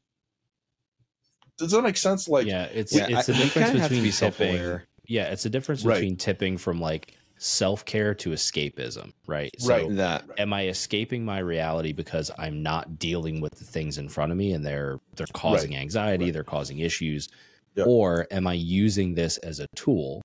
[1.58, 4.80] does that make sense like yeah it's yeah, it's I, a difference between be tipping
[5.06, 5.94] yeah it's a difference right.
[5.94, 9.50] between tipping from like self care to escapism, right?
[9.58, 9.96] So right.
[9.96, 14.32] That am I escaping my reality because I'm not dealing with the things in front
[14.32, 15.80] of me and they're they're causing right.
[15.80, 16.32] anxiety, right.
[16.32, 17.28] they're causing issues,
[17.74, 17.86] yep.
[17.86, 20.22] or am I using this as a tool?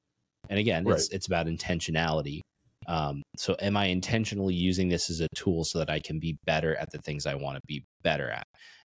[0.50, 2.42] And again, it's it's about intentionality.
[2.88, 6.38] Um, so am I intentionally using this as a tool so that I can be
[6.46, 8.44] better at the things I want to be better at?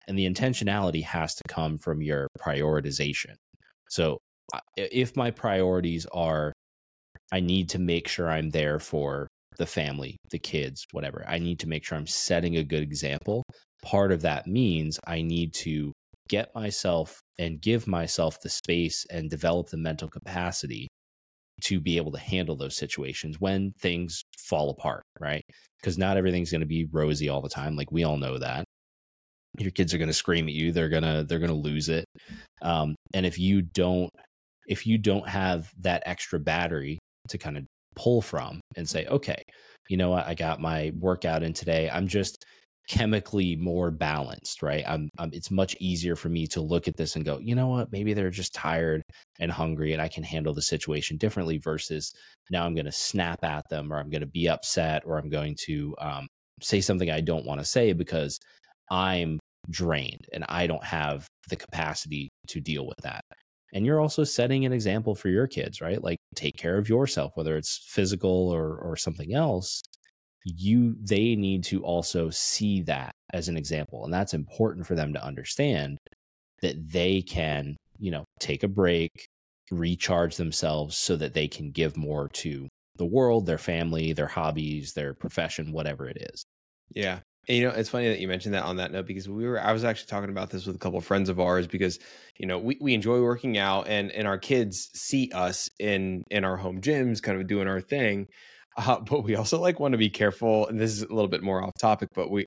[0.07, 3.35] And the intentionality has to come from your prioritization.
[3.89, 4.19] So
[4.77, 6.53] if my priorities are
[7.31, 11.23] I need to make sure I'm there for the family, the kids, whatever.
[11.27, 13.43] I need to make sure I'm setting a good example.
[13.83, 15.91] Part of that means I need to
[16.27, 20.87] get myself and give myself the space and develop the mental capacity
[21.61, 25.43] to be able to handle those situations when things fall apart, right?
[25.79, 27.75] Because not everything's going to be rosy all the time.
[27.75, 28.65] Like we all know that.
[29.57, 30.73] Your kids are going to scream at you.
[30.73, 32.03] They're gonna they're gonna lose it.
[32.61, 34.09] Um, and if you don't
[34.67, 36.99] if you don't have that extra battery
[37.29, 37.65] to kind of
[37.95, 39.41] pull from and say, okay,
[39.89, 41.89] you know what, I got my workout in today.
[41.89, 42.45] I'm just
[42.87, 44.83] chemically more balanced, right?
[44.87, 47.67] I'm, I'm, it's much easier for me to look at this and go, you know
[47.67, 49.01] what, maybe they're just tired
[49.39, 52.13] and hungry and I can handle the situation differently versus
[52.51, 55.29] now I'm going to snap at them or I'm going to be upset or I'm
[55.29, 56.27] going to um,
[56.61, 58.39] say something I don't want to say because
[58.91, 59.39] I'm
[59.71, 63.23] drained and I don't have the capacity to deal with that
[63.75, 66.01] and you're also setting an example for your kids right?
[66.03, 69.83] Like take care of yourself whether it's physical or or something else.
[70.45, 75.13] You they need to also see that as an example and that's important for them
[75.13, 75.97] to understand
[76.61, 79.27] that they can you know take a break
[79.71, 82.67] recharge themselves so that they can give more to
[82.97, 86.45] the world their family their hobbies their profession whatever it is.
[86.93, 89.45] Yeah and, you know, it's funny that you mentioned that on that note because we
[89.45, 91.99] were I was actually talking about this with a couple of friends of ours because
[92.37, 96.43] you know we, we enjoy working out and and our kids see us in in
[96.43, 98.27] our home gyms kind of doing our thing,
[98.77, 101.43] uh, but we also like want to be careful and this is a little bit
[101.43, 102.45] more off topic, but we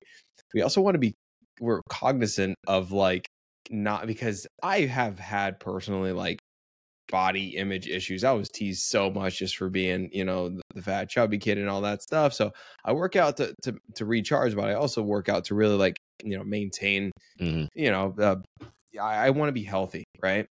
[0.54, 1.14] we also want to be
[1.60, 3.28] we're cognizant of like
[3.70, 6.38] not because I have had personally like
[7.08, 8.24] body image issues.
[8.24, 11.58] I was teased so much just for being, you know, the, the fat chubby kid
[11.58, 12.32] and all that stuff.
[12.32, 12.52] So
[12.84, 15.96] I work out to to, to recharge, but I also work out to really like,
[16.22, 17.66] you know, maintain, mm-hmm.
[17.74, 18.36] you know, uh,
[19.00, 20.46] I, I want to be healthy, right?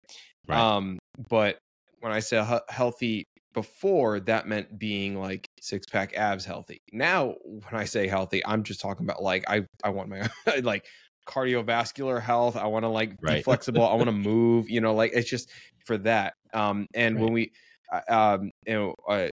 [0.48, 0.58] right?
[0.58, 0.98] Um,
[1.28, 1.58] but
[2.00, 3.24] when I say healthy
[3.54, 6.78] before, that meant being like six pack abs healthy.
[6.92, 10.28] Now, when I say healthy, I'm just talking about like I I want my
[10.62, 10.86] like
[11.26, 12.56] cardiovascular health.
[12.56, 13.36] I want to like right.
[13.36, 13.86] be flexible.
[13.86, 14.68] I want to move.
[14.68, 15.50] You know, like it's just
[15.84, 16.34] for that.
[16.52, 17.24] Um, and right.
[17.24, 17.52] when we,
[17.92, 19.28] uh, um, you know, uh,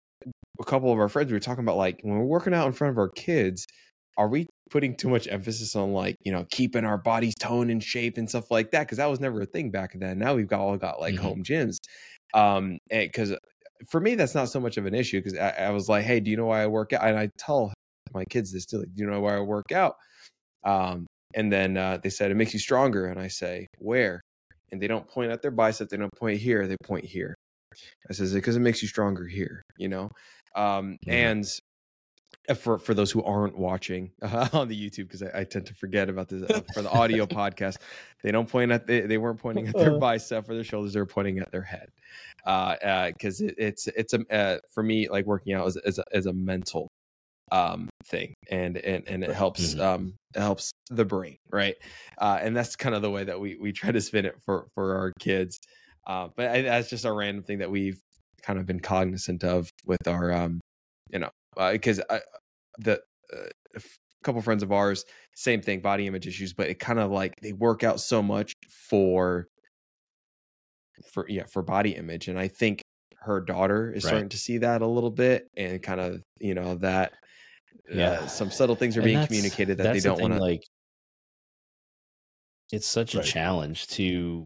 [0.60, 2.74] a couple of our friends we were talking about like when we're working out in
[2.74, 3.66] front of our kids,
[4.18, 7.84] are we putting too much emphasis on like you know keeping our bodies tone and
[7.84, 8.82] shape and stuff like that?
[8.82, 10.18] Because that was never a thing back then.
[10.18, 11.24] Now we've got all got like mm-hmm.
[11.24, 11.78] home gyms.
[12.34, 13.36] Um, because
[13.90, 16.20] for me that's not so much of an issue because I, I, was like, hey,
[16.20, 17.06] do you know why I work out?
[17.06, 17.72] And I tell
[18.14, 19.96] my kids this too, like, do you know why I work out?
[20.64, 21.06] Um,
[21.36, 24.22] and then uh, they said it makes you stronger, and I say where?
[24.72, 27.36] And they don't point at their bicep, they don't point here, they point here.
[28.10, 30.10] I says because it makes you stronger here, you know.
[30.56, 31.12] Um, mm-hmm.
[31.12, 31.46] And
[32.50, 35.66] uh, for for those who aren't watching uh, on the YouTube, because I, I, tend
[35.68, 37.78] to forget about this uh, for the audio podcast,
[38.24, 40.00] they don't point at they, they weren't pointing at their uh.
[40.00, 41.90] bicep or their shoulders; they were pointing at their head.
[42.44, 46.04] Because uh, uh it, it's it's a for me like working out is, is a,
[46.12, 46.88] is a mental
[47.52, 49.82] um thing and and and it helps mm-hmm.
[49.82, 51.76] um helps the brain right
[52.20, 54.68] uh and that's kind of the way that we we try to spin it for
[54.74, 55.60] for our kids
[56.08, 58.00] uh but I, that's just a random thing that we've
[58.42, 60.60] kind of been cognizant of with our um
[61.12, 61.30] you know
[61.72, 62.20] because uh,
[62.80, 63.00] the
[63.34, 63.82] uh, a
[64.24, 67.54] couple friends of ours same thing body image issues but it kind of like they
[67.54, 68.54] work out so much
[68.90, 69.48] for
[71.12, 72.82] for yeah for body image and i think
[73.20, 74.10] her daughter is right.
[74.10, 77.14] starting to see that a little bit and kind of you know that
[77.92, 80.64] yeah uh, some subtle things are being communicated that they don't want to like
[82.72, 83.24] it's such right.
[83.24, 84.46] a challenge to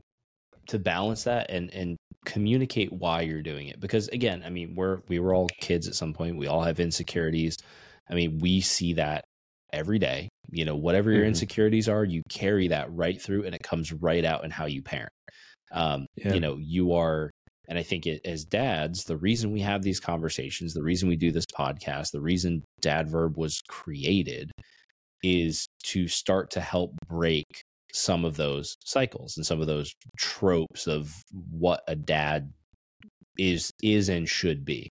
[0.68, 5.00] to balance that and and communicate why you're doing it because again i mean we're
[5.08, 7.58] we were all kids at some point we all have insecurities
[8.10, 9.24] i mean we see that
[9.74, 11.30] every day you know whatever your mm-hmm.
[11.30, 14.84] insecurities are you carry that right through and it comes right out in how you
[14.84, 15.12] parent
[15.72, 16.34] um yeah.
[16.34, 17.32] you know you are
[17.72, 21.16] and I think it, as dads, the reason we have these conversations, the reason we
[21.16, 24.52] do this podcast, the reason Dadverb was created
[25.24, 27.46] is to start to help break
[27.94, 31.16] some of those cycles and some of those tropes of
[31.50, 32.52] what a dad
[33.38, 34.90] is is and should be.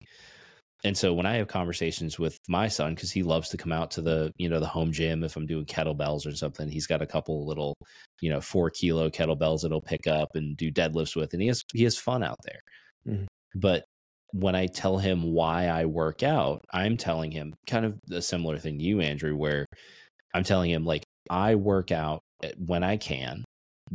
[0.84, 3.90] And so when I have conversations with my son, because he loves to come out
[3.92, 7.02] to the, you know, the home gym if I'm doing kettlebells or something, he's got
[7.02, 7.74] a couple little,
[8.20, 11.48] you know, four kilo kettlebells that he'll pick up and do deadlifts with, and he
[11.48, 12.60] has he has fun out there.
[13.06, 13.24] Mm-hmm.
[13.56, 13.84] But
[14.32, 18.58] when I tell him why I work out, I'm telling him kind of a similar
[18.58, 19.66] thing to you, Andrew, where
[20.34, 22.20] I'm telling him like I work out
[22.56, 23.44] when I can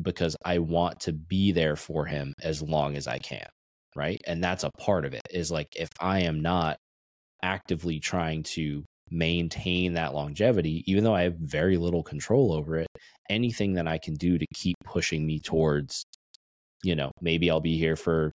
[0.01, 3.47] because I want to be there for him as long as I can.
[3.95, 4.19] Right.
[4.27, 6.77] And that's a part of it is like if I am not
[7.43, 12.87] actively trying to maintain that longevity, even though I have very little control over it,
[13.29, 16.05] anything that I can do to keep pushing me towards,
[16.83, 18.31] you know, maybe I'll be here for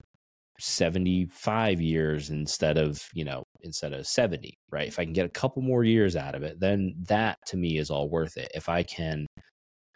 [0.61, 4.89] 75 years instead of, you know, instead of 70, right?
[4.89, 7.79] If I can get a couple more years out of it, then that to me
[7.79, 8.51] is all worth it.
[8.55, 9.27] If I can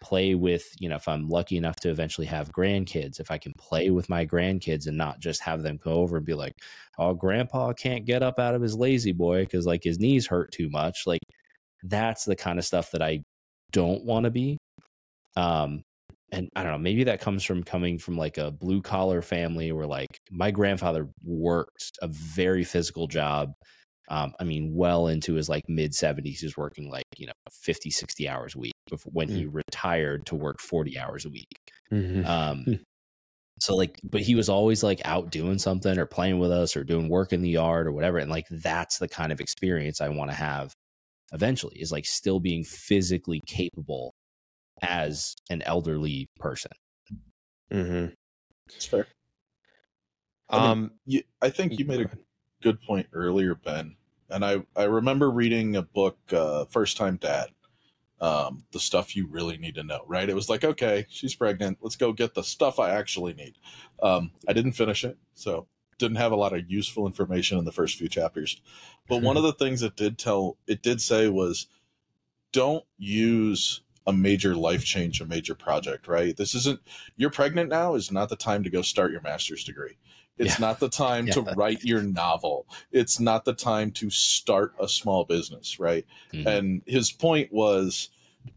[0.01, 3.53] play with, you know, if I'm lucky enough to eventually have grandkids, if I can
[3.59, 6.55] play with my grandkids and not just have them go over and be like,
[6.99, 10.53] oh, grandpa can't get up out of his lazy boy because like his knees hurt
[10.53, 11.07] too much.
[11.07, 11.21] Like
[11.83, 13.23] that's the kind of stuff that I
[13.73, 14.59] don't want to be.
[15.37, 15.83] Um,
[16.33, 19.73] and I don't know, maybe that comes from coming from like a blue collar family
[19.73, 23.53] where like my grandfather worked a very physical job.
[24.09, 27.33] Um, I mean, well into his like mid 70s, he was working like, you know,
[27.51, 28.73] 50, 60 hours a week
[29.05, 29.37] when mm.
[29.37, 31.59] he retired to work 40 hours a week.
[31.93, 32.27] Mm-hmm.
[32.27, 32.75] Um, hmm.
[33.59, 36.85] so like, but he was always like out doing something or playing with us or
[36.85, 38.19] doing work in the yard or whatever.
[38.19, 40.75] And like, that's the kind of experience I want to have
[41.33, 44.15] eventually is like still being physically capable
[44.83, 46.73] as an elderly person.
[47.73, 48.13] Mm-hmm.
[48.69, 49.07] That's fair.
[50.49, 52.11] I um, mean, you, I think you made a
[52.63, 53.97] good point earlier, Ben.
[54.29, 57.51] And I, I remember reading a book, uh, First Time Dad,
[58.21, 60.29] um, the stuff you really need to know, right?
[60.29, 61.79] It was like, okay, she's pregnant.
[61.81, 63.55] Let's go get the stuff I actually need.
[64.03, 65.67] Um, I didn't finish it, so
[65.99, 68.61] didn't have a lot of useful information in the first few chapters.
[69.09, 71.67] But one of the things it did tell, it did say was,
[72.53, 76.37] don't use a major life change, a major project, right?
[76.37, 76.81] This isn't,
[77.17, 79.99] you're pregnant now is not the time to go start your master's degree.
[80.41, 80.67] It's yeah.
[80.67, 81.35] not the time yeah.
[81.35, 82.67] to write your novel.
[82.91, 86.07] It's not the time to start a small business, right?
[86.33, 86.49] Mm-hmm.
[86.49, 88.09] And his point was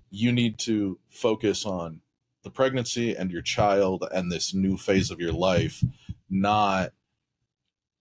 [0.10, 2.00] you need to focus on
[2.44, 5.84] the pregnancy and your child and this new phase of your life,
[6.30, 6.94] not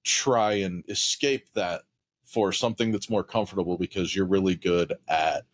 [0.04, 1.82] try and escape that
[2.24, 5.44] for something that's more comfortable because you're really good at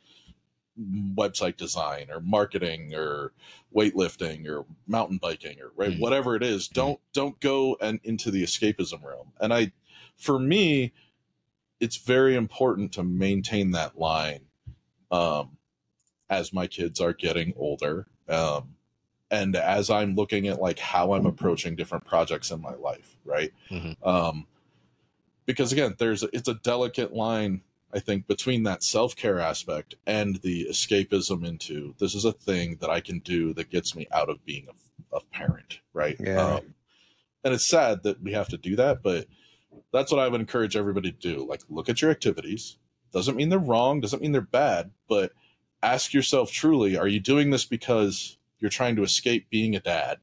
[1.17, 3.33] website design or marketing or
[3.75, 7.99] weightlifting or mountain biking or right mm whatever it is don't mm don't go and
[8.05, 9.33] into the escapism realm.
[9.41, 9.73] And i
[10.17, 10.93] for me
[11.81, 14.43] it's very important to maintain that line
[15.11, 15.57] um
[16.31, 18.77] as my kids are getting older um
[19.31, 23.53] and as i'm looking at like how i'm approaching different projects in my life right?
[23.71, 24.09] Mm-hmm.
[24.09, 24.47] um
[25.47, 27.63] because again there's it's a delicate line
[27.93, 32.77] I think, between that self care aspect and the escapism into this is a thing
[32.81, 36.17] that I can do that gets me out of being a, a parent, right?
[36.19, 36.57] Yeah.
[36.57, 36.75] Um,
[37.45, 39.27] and it's sad that we have to do that, but
[39.93, 41.47] that's what I would encourage everybody to do.
[41.47, 42.77] Like, look at your activities.
[43.13, 45.33] Doesn't mean they're wrong, doesn't mean they're bad, but
[45.83, 50.19] ask yourself truly are you doing this because you're trying to escape being a dad?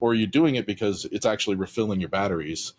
[0.00, 2.74] Or are you doing it because it's actually refilling your batteries,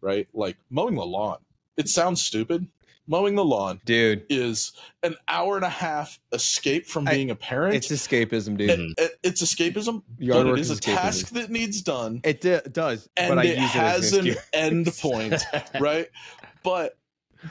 [0.00, 0.28] right?
[0.32, 1.38] Like mowing the lawn.
[1.76, 2.66] It sounds stupid,
[3.06, 7.74] mowing the lawn, dude, is an hour and a half escape from being a parent.
[7.74, 8.70] It's escapism, dude.
[8.70, 12.20] It, it, it's escapism, Yard but it is, is a task that needs done.
[12.24, 15.42] It d- does, and it has it an end point,
[15.80, 16.08] right?
[16.62, 16.96] But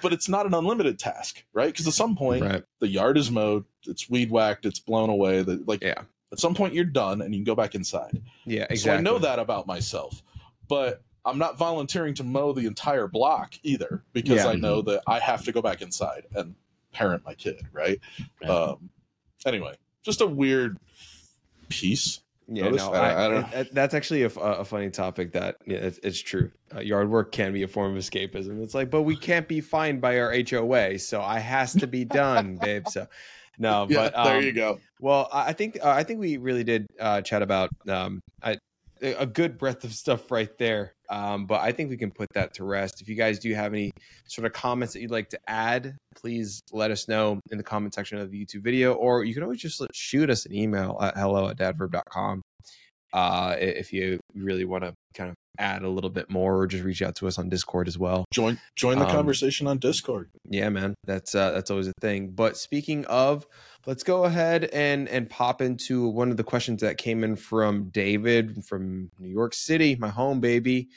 [0.02, 1.72] but it's not an unlimited task, right?
[1.72, 2.64] Because at some point, right.
[2.80, 5.42] the yard is mowed, it's weed whacked, it's blown away.
[5.42, 6.02] The, like, yeah.
[6.32, 8.22] At some point, you're done, and you can go back inside.
[8.46, 8.78] Yeah, exactly.
[8.78, 10.22] So I know that about myself,
[10.68, 14.48] but I'm not volunteering to mow the entire block either because yeah.
[14.48, 16.56] I know that I have to go back inside and
[16.92, 18.00] parent my kid, right?
[18.48, 18.90] Um,
[19.46, 20.78] anyway, just a weird
[21.70, 22.22] piece.
[22.48, 22.82] Yeah, Notice?
[22.84, 23.54] no, I, I, I don't.
[23.54, 25.32] It, that's actually a, a, funny topic.
[25.32, 26.52] That yeah, it's, it's true.
[26.76, 28.62] Uh, yard work can be a form of escapism.
[28.62, 32.06] It's like, but we can't be fined by our HOA, so I has to be
[32.06, 32.88] done, babe.
[32.88, 33.08] So,
[33.58, 34.80] no, yeah, but um, there you go.
[35.00, 38.58] Well, I think uh, I think we really did uh, chat about um, I,
[39.02, 40.94] a good breadth of stuff right there.
[41.10, 43.02] Um, but I think we can put that to rest.
[43.02, 43.92] If you guys do have any
[44.28, 47.94] sort of comments that you'd like to add, please let us know in the comment
[47.94, 51.16] section of the YouTube video, or you can always just shoot us an email at
[51.18, 52.42] hello at dadverb.com
[53.14, 56.84] uh, if you really want to kind of add a little bit more or just
[56.84, 58.26] reach out to us on discord as well.
[58.34, 60.30] Join join the um, conversation on discord.
[60.50, 60.96] yeah man.
[61.06, 62.32] That's uh, that's always a thing.
[62.32, 63.48] But speaking of
[63.86, 67.90] let's go ahead and and pop into one of the questions that came in from
[67.90, 70.90] david from new york city my home baby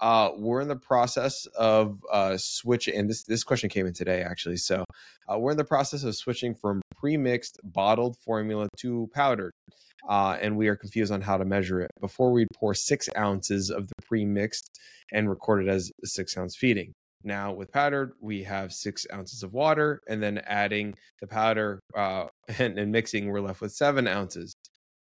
[0.00, 4.22] uh, we're in the process of uh, switching, and this this question came in today
[4.22, 4.56] actually.
[4.56, 4.82] So
[5.28, 9.52] uh, we're in the process of switching from pre-mixed bottled formula to powdered
[10.08, 11.90] uh, and we are confused on how to measure it.
[12.00, 14.78] Before we'd pour six ounces of the pre-mixed
[15.12, 16.92] and record it as six ounce feeding.
[17.22, 22.26] Now with powdered, we have six ounces of water, and then adding the powder uh,
[22.58, 24.54] and, and mixing, we're left with seven ounces.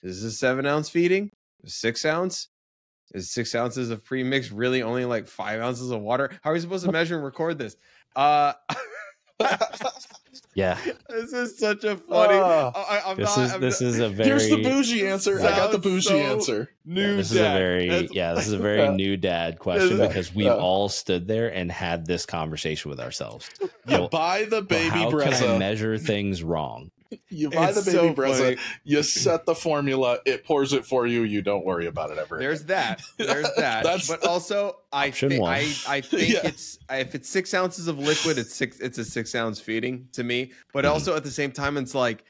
[0.04, 1.32] Is this a seven ounce feeding?
[1.66, 2.50] Six ounce?
[3.14, 6.30] Is six ounces of pre-mix really only like five ounces of water?
[6.44, 7.76] How are we supposed to measure and record this?
[8.16, 8.54] Uh
[10.54, 10.78] yeah,
[11.10, 12.38] this is such a funny.
[12.38, 14.30] Uh, I, this not, is I'm this not, is a very.
[14.30, 15.40] Here's the bougie answer.
[15.40, 16.72] I got the bougie so answer.
[16.86, 17.02] New.
[17.02, 17.36] Yeah, this dad.
[17.36, 18.34] is a very That's, yeah.
[18.34, 22.26] This is a very new dad question because we all stood there and had this
[22.26, 23.50] conversation with ourselves.
[23.62, 25.40] You so, buy the baby how Brezza.
[25.40, 26.92] Can I measure things wrong?
[27.30, 31.08] You buy it's the baby so Brezza, you set the formula, it pours it for
[31.08, 31.24] you.
[31.24, 32.38] You don't worry about it ever.
[32.38, 33.02] There's that.
[33.18, 33.84] There's that.
[33.84, 36.42] That's but also, I think I, I think yeah.
[36.44, 38.80] it's if it's six ounces of liquid, it's six.
[38.80, 40.52] It's a six ounce feeding to me.
[40.72, 40.94] But mm-hmm.
[40.94, 42.26] also at the same time, it's like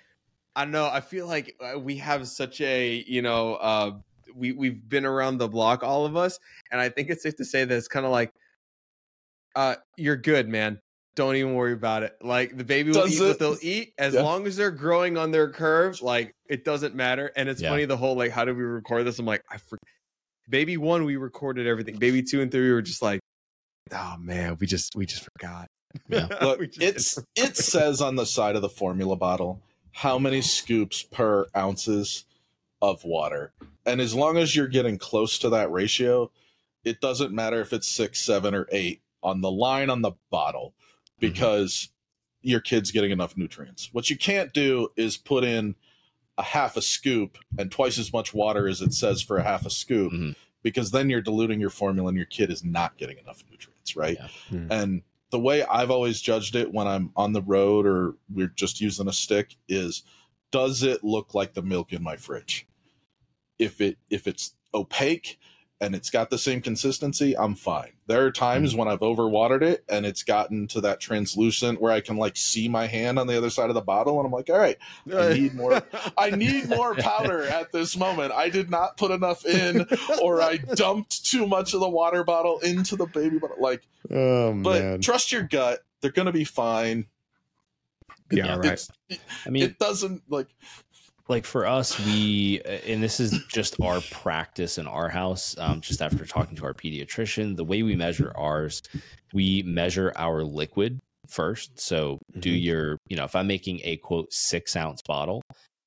[0.56, 0.88] I don't know.
[0.88, 3.92] I feel like uh, we have such a you know uh,
[4.34, 6.40] we we've been around the block, all of us,
[6.72, 8.34] and I think it's safe to say that it's kind of like
[9.56, 10.80] uh, you're good, man
[11.16, 12.16] don't even worry about it.
[12.22, 13.28] Like the baby will Does eat it?
[13.28, 14.22] what they'll eat as yeah.
[14.22, 16.02] long as they're growing on their curve.
[16.02, 17.32] Like it doesn't matter.
[17.36, 17.70] And it's yeah.
[17.70, 19.20] funny the whole like how did we record this?
[19.20, 19.80] I'm like I for-
[20.50, 21.98] baby one we recorded everything.
[21.98, 23.20] Baby two and three we were just like
[23.92, 25.68] oh man we just we just forgot.
[26.08, 26.28] Yeah.
[26.42, 31.48] Look, it's it says on the side of the formula bottle how many scoops per
[31.56, 32.26] ounces
[32.82, 33.52] of water.
[33.86, 36.32] And as long as you're getting close to that ratio,
[36.84, 40.74] it doesn't matter if it's six, seven, or eight on the line on the bottle.
[41.20, 42.50] Because mm-hmm.
[42.50, 43.90] your kid's getting enough nutrients.
[43.92, 45.76] What you can't do is put in
[46.38, 49.66] a half a scoop and twice as much water as it says for a half
[49.66, 50.32] a scoop mm-hmm.
[50.64, 54.18] because then you're diluting your formula and your kid is not getting enough nutrients, right?
[54.20, 54.58] Yeah.
[54.58, 54.72] Mm-hmm.
[54.72, 55.02] And
[55.32, 59.08] the way I've always judged it when I'm on the road or we're just using
[59.08, 60.04] a stick is
[60.52, 62.68] does it look like the milk in my fridge?
[63.60, 65.38] If it if it's opaque
[65.82, 67.92] and it's got the same consistency, I'm fine.
[68.08, 68.80] There are times mm-hmm.
[68.80, 72.68] when I've overwatered it and it's gotten to that translucent where I can like see
[72.68, 74.78] my hand on the other side of the bottle and I'm like, all right,
[75.16, 75.82] I need more
[76.18, 78.34] I need more powder at this moment.
[78.34, 79.88] I did not put enough in
[80.22, 83.58] or I dumped too much of the water bottle into the baby bottle.
[83.60, 85.02] Like oh, but man.
[85.02, 85.80] trust your gut.
[86.02, 87.06] They're gonna be fine.
[88.32, 88.88] Yeah, right.
[89.46, 90.48] I mean, it doesn't like
[91.30, 96.02] like for us we and this is just our practice in our house um, just
[96.02, 98.82] after talking to our pediatrician the way we measure ours
[99.34, 102.40] we measure our liquid first so mm-hmm.
[102.42, 105.42] do your you know if i'm making a quote six ounce bottle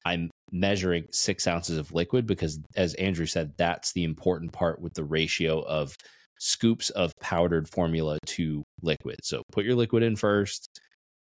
[0.06, 4.94] i'm measuring six ounces of liquid because as andrew said that's the important part with
[4.94, 5.96] the ratio of
[6.38, 10.68] scoops of powdered formula to liquid so put your liquid in first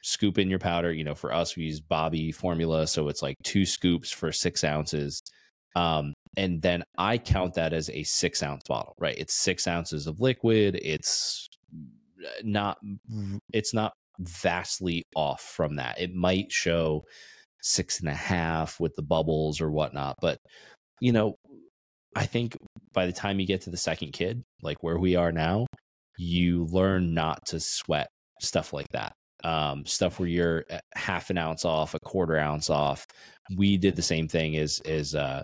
[0.03, 0.93] scoop in your powder.
[0.93, 2.87] You know, for us, we use Bobbie formula.
[2.87, 5.23] So it's like two scoops for six ounces.
[5.75, 9.17] Um, and then I count that as a six ounce bottle, right?
[9.17, 10.79] It's six ounces of liquid.
[10.83, 11.49] It's
[12.43, 12.79] not,
[13.53, 16.01] it's not vastly off from that.
[16.01, 17.05] It might show
[17.63, 20.17] six and a half with the bubbles or whatnot.
[20.21, 20.39] But,
[21.01, 21.37] you know,
[22.15, 22.57] I think
[22.93, 25.67] by the time you get to the second kid, like where we are now,
[26.19, 28.09] you learn not to sweat
[28.41, 29.15] stuff like that
[29.45, 30.65] um, stuff where you're
[30.95, 33.07] half an ounce off, a quarter ounce off.
[33.57, 35.43] We did the same thing as as uh,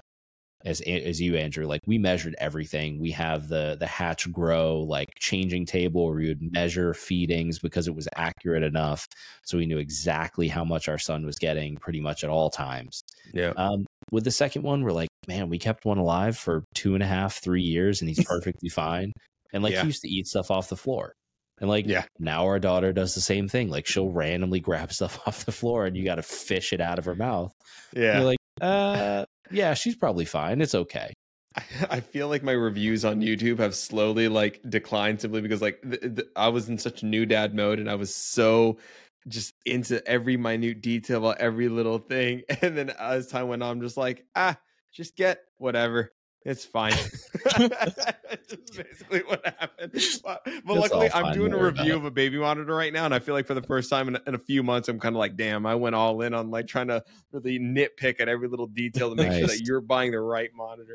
[0.65, 1.67] as as you, Andrew.
[1.67, 3.01] Like we measured everything.
[3.01, 7.87] We have the the hatch grow like changing table where we would measure feedings because
[7.89, 9.07] it was accurate enough,
[9.45, 13.03] so we knew exactly how much our son was getting pretty much at all times.
[13.33, 13.53] Yeah.
[13.57, 17.03] Um, with the second one, we're like, man, we kept one alive for two and
[17.03, 19.13] a half, three years, and he's perfectly fine.
[19.53, 19.83] And like yeah.
[19.83, 21.13] he used to eat stuff off the floor.
[21.61, 22.05] And like yeah.
[22.19, 23.69] now our daughter does the same thing.
[23.69, 26.99] Like she'll randomly grab stuff off the floor and you got to fish it out
[26.99, 27.53] of her mouth.
[27.95, 28.19] Yeah.
[28.19, 30.61] you're like, uh, yeah, she's probably fine.
[30.61, 31.13] It's okay.
[31.91, 36.01] I feel like my reviews on YouTube have slowly like declined simply because like th-
[36.01, 38.79] th- I was in such new dad mode and I was so
[39.27, 42.43] just into every minute detail about every little thing.
[42.63, 44.57] And then as time went on, I'm just like, ah,
[44.93, 46.13] just get whatever.
[46.45, 46.93] It's fine.
[47.59, 49.93] That's basically what happened.
[50.25, 53.19] But, but luckily, I'm doing a review of a baby monitor right now, and I
[53.19, 55.37] feel like for the first time in, in a few months, I'm kind of like,
[55.37, 59.11] damn, I went all in on like trying to really nitpick at every little detail
[59.11, 59.39] to make nice.
[59.39, 60.95] sure that you're buying the right monitor.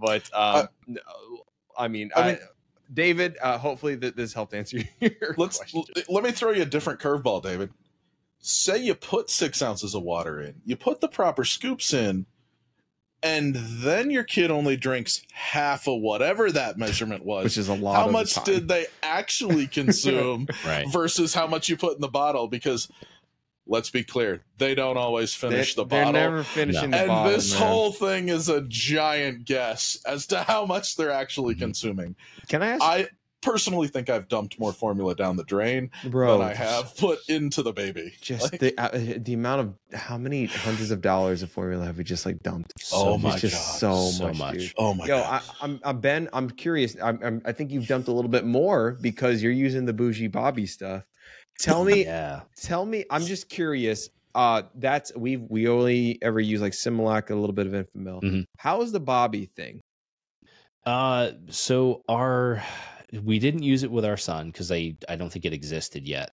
[0.00, 1.02] But um, uh,
[1.78, 2.38] I mean, I, I
[2.92, 5.84] David, uh, hopefully that this helped answer your let's, question.
[6.08, 7.70] Let me throw you a different curveball, David.
[8.40, 12.26] Say you put six ounces of water in, you put the proper scoops in
[13.22, 17.74] and then your kid only drinks half of whatever that measurement was, which is a
[17.74, 17.96] lot.
[17.96, 20.88] How much did they actually consume right.
[20.88, 22.48] versus how much you put in the bottle?
[22.48, 22.88] Because
[23.66, 26.12] let's be clear, they don't always finish they, the bottle.
[26.12, 26.96] They're never finishing no.
[26.96, 27.26] the and bottle.
[27.26, 27.62] And this man.
[27.62, 31.64] whole thing is a giant guess as to how much they're actually mm-hmm.
[31.64, 32.16] consuming.
[32.48, 32.82] Can I ask?
[32.82, 33.08] I
[33.42, 37.62] personally think I've dumped more formula down the drain Bro, than I have put into
[37.62, 38.12] the baby.
[38.20, 41.98] Just like, the uh, the amount of how many hundreds of dollars of formula have
[41.98, 42.72] we just like dumped?
[42.80, 44.74] So oh my just god, so, so much, much.
[44.76, 45.42] Oh my Yo, god.
[45.60, 46.28] I, am I'm Ben.
[46.32, 46.96] I'm curious.
[47.02, 50.28] I'm, I'm, i think you've dumped a little bit more because you're using the bougie
[50.28, 51.04] Bobbie stuff.
[51.58, 52.42] Tell me, yeah.
[52.56, 53.04] Tell me.
[53.10, 54.08] I'm just curious.
[54.34, 58.22] Uh, that's we we only ever use like Similac, a little bit of Enfamil.
[58.22, 58.40] Mm-hmm.
[58.58, 59.80] How is the Bobbie thing?
[60.86, 62.62] Uh, so our
[63.22, 66.30] we didn't use it with our son because I I don't think it existed yet.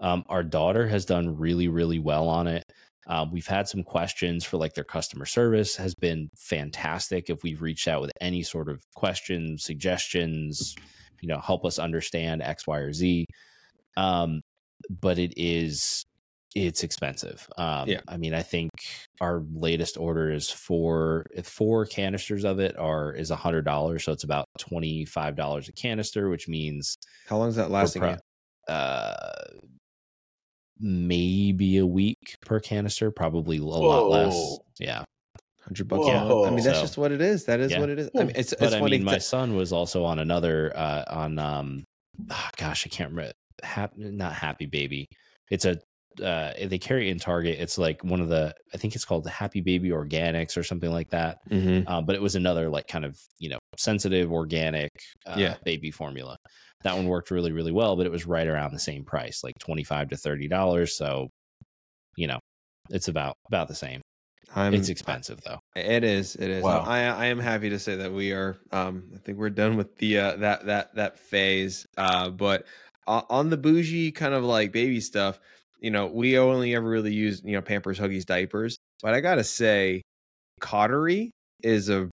[0.00, 2.64] Um, our daughter has done really really well on it.
[3.06, 7.28] Uh, we've had some questions for like their customer service has been fantastic.
[7.28, 10.74] If we've reached out with any sort of questions, suggestions,
[11.20, 13.26] you know, help us understand X, Y, or Z.
[13.96, 14.40] Um,
[14.88, 16.04] but it is
[16.54, 17.48] it's expensive.
[17.58, 18.00] Um, yeah.
[18.06, 18.70] I mean, I think
[19.20, 24.12] our latest order is four four canisters of it are is a hundred dollars, so
[24.12, 26.96] it's about twenty five dollars a canister, which means
[27.28, 28.02] how long is that lasting?
[28.02, 28.16] Pro-
[28.68, 29.44] uh,
[30.78, 33.80] maybe a week per canister, probably a Whoa.
[33.80, 34.58] lot less.
[34.78, 35.04] Yeah.
[35.64, 36.06] Hundred bucks.
[36.06, 37.46] Yeah, I mean that's so, just what it is.
[37.46, 37.80] That is yeah.
[37.80, 38.10] what it is.
[38.14, 41.38] I mean, it's, it's but I mean, my son was also on another uh, on
[41.38, 41.84] um,
[42.30, 43.32] oh, gosh, I can't remember.
[43.62, 45.06] Happy, not happy baby.
[45.50, 45.78] It's a
[46.22, 47.58] uh, they carry in Target.
[47.60, 50.90] It's like one of the I think it's called the Happy Baby Organics or something
[50.90, 51.38] like that.
[51.50, 51.88] Mm-hmm.
[51.88, 54.90] Uh, but it was another like kind of you know sensitive organic
[55.26, 55.56] uh, yeah.
[55.64, 56.36] baby formula.
[56.82, 59.54] That one worked really really well, but it was right around the same price, like
[59.58, 60.96] twenty five to thirty dollars.
[60.96, 61.28] So
[62.16, 62.38] you know
[62.90, 64.00] it's about about the same.
[64.54, 65.58] I'm, it's expensive though.
[65.74, 66.36] It is.
[66.36, 66.62] It is.
[66.62, 66.84] Wow.
[66.86, 68.58] I I am happy to say that we are.
[68.70, 71.86] Um, I think we're done with the uh, that that that phase.
[71.96, 72.66] Uh, but
[73.06, 75.40] uh, on the bougie kind of like baby stuff,
[75.84, 78.78] you know, we only ever really use, you know, Pampers, Huggies, diapers.
[79.02, 80.00] But I gotta say,
[80.58, 81.30] Coterie
[81.62, 82.08] is a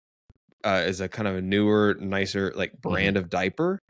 [0.65, 2.89] uh, is a kind of a newer, nicer like mm-hmm.
[2.89, 3.25] brand mm-hmm.
[3.25, 3.81] of diaper.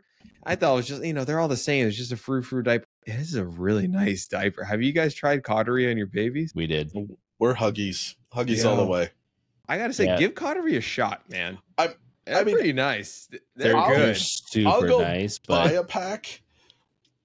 [0.43, 1.85] I thought it was just, you know, they're all the same.
[1.85, 2.85] It's just a frou frou diaper.
[3.05, 4.63] It is a really nice diaper.
[4.63, 6.53] Have you guys tried Coterie on your babies?
[6.55, 6.91] We did.
[7.37, 9.11] We're Huggies, Huggies all the way.
[9.69, 10.17] I gotta say, yeah.
[10.17, 11.59] give Coterie a shot, man.
[11.77, 11.93] I'm,
[12.25, 13.29] I mean, pretty nice.
[13.55, 14.17] They're, they're good.
[14.17, 15.37] Super I'll go nice.
[15.37, 15.65] But...
[15.65, 16.41] Buy a pack,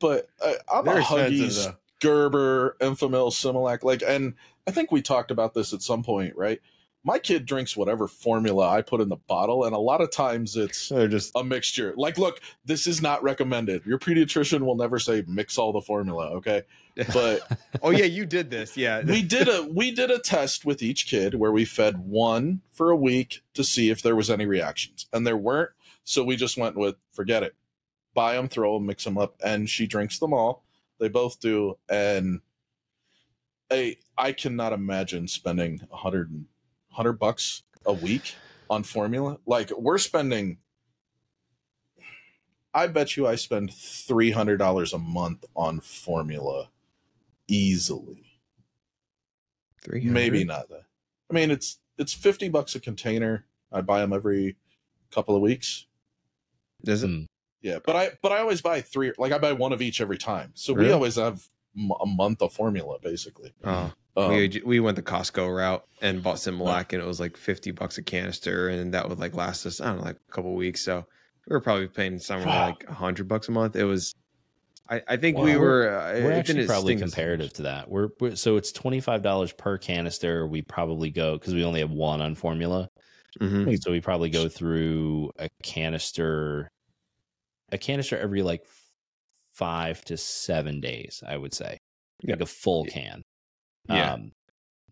[0.00, 1.76] but uh, I'm they're a Huggies though.
[2.02, 4.34] Gerber, Enfamil, Similac, like, and
[4.66, 6.60] I think we talked about this at some point, right?
[7.04, 10.56] My kid drinks whatever formula I put in the bottle, and a lot of times
[10.56, 11.94] it's They're just a mixture.
[11.96, 13.86] Like, look, this is not recommended.
[13.86, 16.62] Your pediatrician will never say mix all the formula, okay?
[17.12, 19.02] But oh yeah, you did this, yeah.
[19.04, 22.90] we did a we did a test with each kid where we fed one for
[22.90, 25.70] a week to see if there was any reactions, and there weren't.
[26.04, 27.54] So we just went with forget it,
[28.12, 30.61] buy them, throw them, mix them up, and she drinks them all
[31.02, 32.40] they both do, and
[33.70, 36.44] I I cannot imagine spending a hundred
[36.90, 38.36] hundred bucks a week
[38.70, 39.38] on formula.
[39.44, 40.58] Like we're spending.
[42.72, 46.70] I bet you I spend three hundred dollars a month on formula,
[47.48, 48.38] easily.
[49.82, 50.84] Three maybe not that.
[51.28, 53.44] I mean, it's it's fifty bucks a container.
[53.72, 54.56] I buy them every
[55.10, 55.86] couple of weeks.
[56.84, 57.10] Does it?
[57.10, 57.26] Mm.
[57.62, 59.12] Yeah, but I but I always buy three.
[59.18, 60.50] Like I buy one of each every time.
[60.54, 60.88] So really?
[60.88, 61.46] we always have
[62.00, 63.52] a month of formula basically.
[63.64, 63.92] Oh.
[64.14, 67.70] Um, we we went the Costco route and bought Similac, and it was like fifty
[67.70, 70.54] bucks a canister, and that would like last us I don't know like a couple
[70.54, 70.82] weeks.
[70.82, 71.06] So
[71.48, 72.66] we were probably paying somewhere wow.
[72.66, 73.76] like a hundred bucks a month.
[73.76, 74.14] It was.
[74.90, 75.44] I, I think wow.
[75.44, 75.88] we were.
[75.88, 77.88] Uh, we're actually probably comparative to that.
[77.88, 80.46] We're, we're so it's twenty five dollars per canister.
[80.46, 82.90] We probably go because we only have one on formula.
[83.40, 83.76] Mm-hmm.
[83.76, 86.70] So we probably go through a canister
[87.72, 88.64] a canister every like
[89.54, 91.78] five to seven days, I would say,
[92.24, 93.22] like a full can.
[93.88, 94.14] Yeah.
[94.14, 94.32] Um,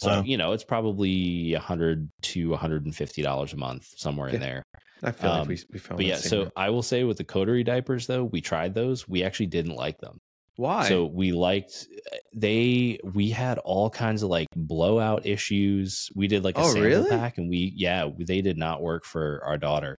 [0.01, 0.23] so wow.
[0.23, 4.29] you know, it's probably a hundred to one hundred and fifty dollars a month, somewhere
[4.29, 4.35] yeah.
[4.35, 4.63] in there.
[5.03, 5.99] I feel um, like we, we found.
[5.99, 9.09] But yeah, so I will say with the coterie diapers though, we tried those.
[9.09, 10.19] We actually didn't like them.
[10.57, 10.89] Why?
[10.89, 11.87] So we liked
[12.35, 16.09] they we had all kinds of like blowout issues.
[16.15, 17.11] We did like a oh, sample really?
[17.11, 19.99] pack and we yeah, they did not work for our daughter.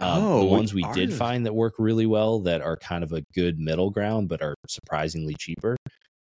[0.00, 3.12] Um, oh, the ones we did find that work really well that are kind of
[3.12, 5.76] a good middle ground but are surprisingly cheaper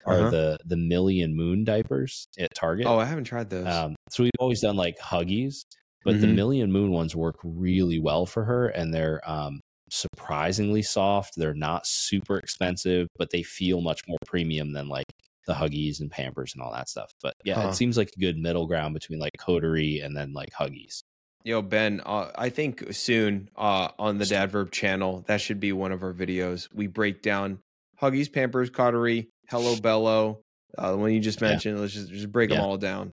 [0.06, 0.30] are uh-huh.
[0.30, 2.88] the the Millie Moon diapers at Target.
[2.88, 3.68] Oh, I haven't tried those.
[3.68, 5.62] Um, so we've always done like Huggies,
[6.04, 6.22] but mm-hmm.
[6.22, 9.60] the Millie Moon ones work really well for her, and they're um,
[9.90, 11.34] surprisingly soft.
[11.38, 15.06] They're not super expensive, but they feel much more premium than like
[15.48, 17.12] the Huggies and Pampers and all that stuff.
[17.22, 17.70] But yeah, huh.
[17.70, 21.04] it seems like a good middle ground between like Coterie and then like Huggies.
[21.44, 25.92] Yo, Ben, uh, I think soon uh, on the Dadverb channel, that should be one
[25.92, 26.68] of our videos.
[26.74, 27.60] We break down
[28.00, 30.42] Huggies, Pampers, Coterie, Hello Bello,
[30.78, 31.78] uh, the one you just mentioned.
[31.78, 31.82] Yeah.
[31.82, 32.58] Let's just, just break yeah.
[32.58, 33.12] them all down.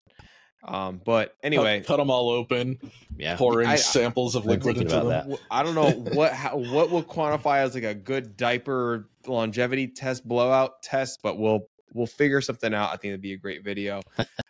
[0.63, 2.79] Um, but anyway, cut, cut, them all open.
[3.17, 5.07] Yeah, pouring I, samples of liquid into them.
[5.07, 5.39] That.
[5.49, 10.27] I don't know what how, what will quantify as like a good diaper longevity test
[10.27, 11.61] blowout test, but we'll
[11.93, 12.89] we'll figure something out.
[12.89, 14.01] I think it'd be a great video.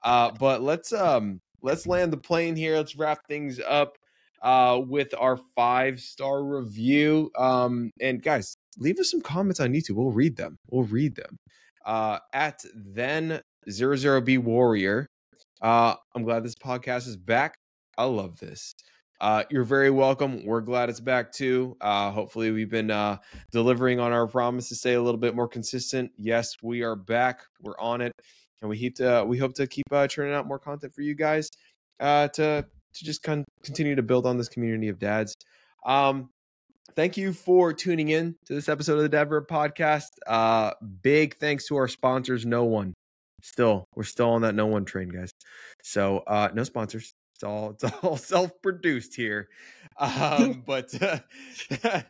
[0.03, 2.77] uh, but let's um let's land the plane here.
[2.77, 3.97] Let's wrap things up
[4.41, 7.29] uh with our five star review.
[7.37, 9.95] Um, and guys, leave us some comments on YouTube.
[9.95, 10.57] We'll read them.
[10.69, 11.37] We'll read them.
[11.85, 15.07] Uh, at then zero zero B warrior
[15.61, 17.57] uh, I'm glad this podcast is back.
[17.97, 18.73] I love this.
[19.19, 20.45] Uh, you're very welcome.
[20.45, 21.75] We're glad it's back too.
[21.81, 23.17] Uh, hopefully, we've been uh,
[23.51, 26.11] delivering on our promise to stay a little bit more consistent.
[26.17, 27.41] Yes, we are back.
[27.61, 28.13] We're on it,
[28.61, 31.15] and we hope to we hope to keep uh, churning out more content for you
[31.15, 31.49] guys
[31.99, 35.35] uh, to to just con- continue to build on this community of dads.
[35.85, 36.29] Um,
[36.95, 40.07] thank you for tuning in to this episode of the Dadverb podcast.
[40.27, 42.93] Uh, big thanks to our sponsors, No One.
[43.41, 45.31] Still, we're still on that no one train, guys.
[45.83, 47.13] So uh no sponsors.
[47.35, 49.47] It's all it's all self-produced here.
[49.99, 51.19] Um, but uh,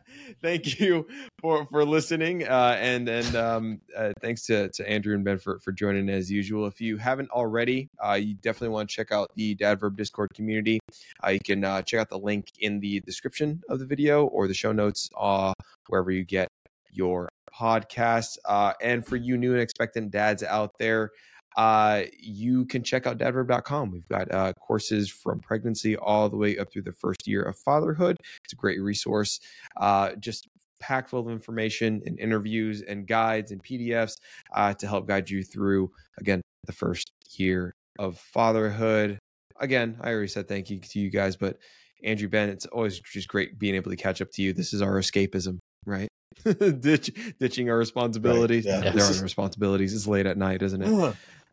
[0.42, 1.06] thank you
[1.40, 5.58] for for listening, uh, and and um, uh, thanks to to Andrew and Ben for
[5.58, 6.66] for joining as usual.
[6.66, 10.80] If you haven't already, uh, you definitely want to check out the Dadverb Discord community.
[11.24, 14.48] Uh, you can uh, check out the link in the description of the video or
[14.48, 15.52] the show notes, uh,
[15.88, 16.48] wherever you get
[16.92, 18.38] your podcast.
[18.44, 21.10] Uh, and for you new and expectant dads out there,
[21.56, 23.90] uh, you can check out dadverb.com.
[23.90, 27.56] We've got uh, courses from pregnancy all the way up through the first year of
[27.58, 28.16] fatherhood.
[28.44, 29.40] It's a great resource.
[29.76, 30.48] Uh, just
[30.80, 34.16] packed full of information and interviews and guides and PDFs
[34.54, 39.18] uh, to help guide you through, again, the first year of fatherhood.
[39.58, 41.58] Again, I already said thank you to you guys, but
[42.02, 44.52] Andrew Ben, it's always just great being able to catch up to you.
[44.52, 46.08] This is our escapism, right?
[46.44, 48.64] Ditch, ditching our responsibilities.
[48.64, 48.92] Right, yeah.
[48.92, 49.94] There are responsibilities.
[49.94, 50.88] It's late at night, isn't it?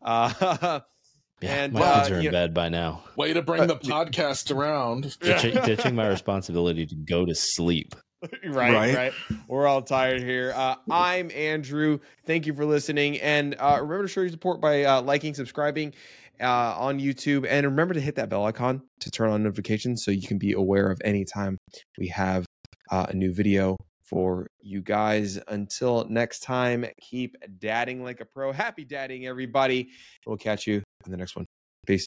[0.02, 0.32] Uh,
[1.40, 3.04] yeah, and my uh, kids are in bed by now.
[3.16, 5.16] Way to bring uh, the podcast around.
[5.20, 7.94] Ditching, ditching, my responsibility to go to sleep.
[8.44, 9.12] right, right, right,
[9.46, 10.52] We're all tired here.
[10.54, 12.00] Uh, I'm Andrew.
[12.26, 15.94] Thank you for listening, and uh, remember to show your support by uh, liking, subscribing
[16.40, 20.10] uh, on YouTube, and remember to hit that bell icon to turn on notifications so
[20.10, 21.58] you can be aware of any time
[21.96, 22.44] we have
[22.90, 23.76] a new video
[24.08, 25.38] for you guys.
[25.48, 28.52] Until next time, keep dadding like a pro.
[28.52, 29.90] Happy dadding, everybody.
[30.26, 31.46] We'll catch you on the next one.
[31.86, 32.06] Peace.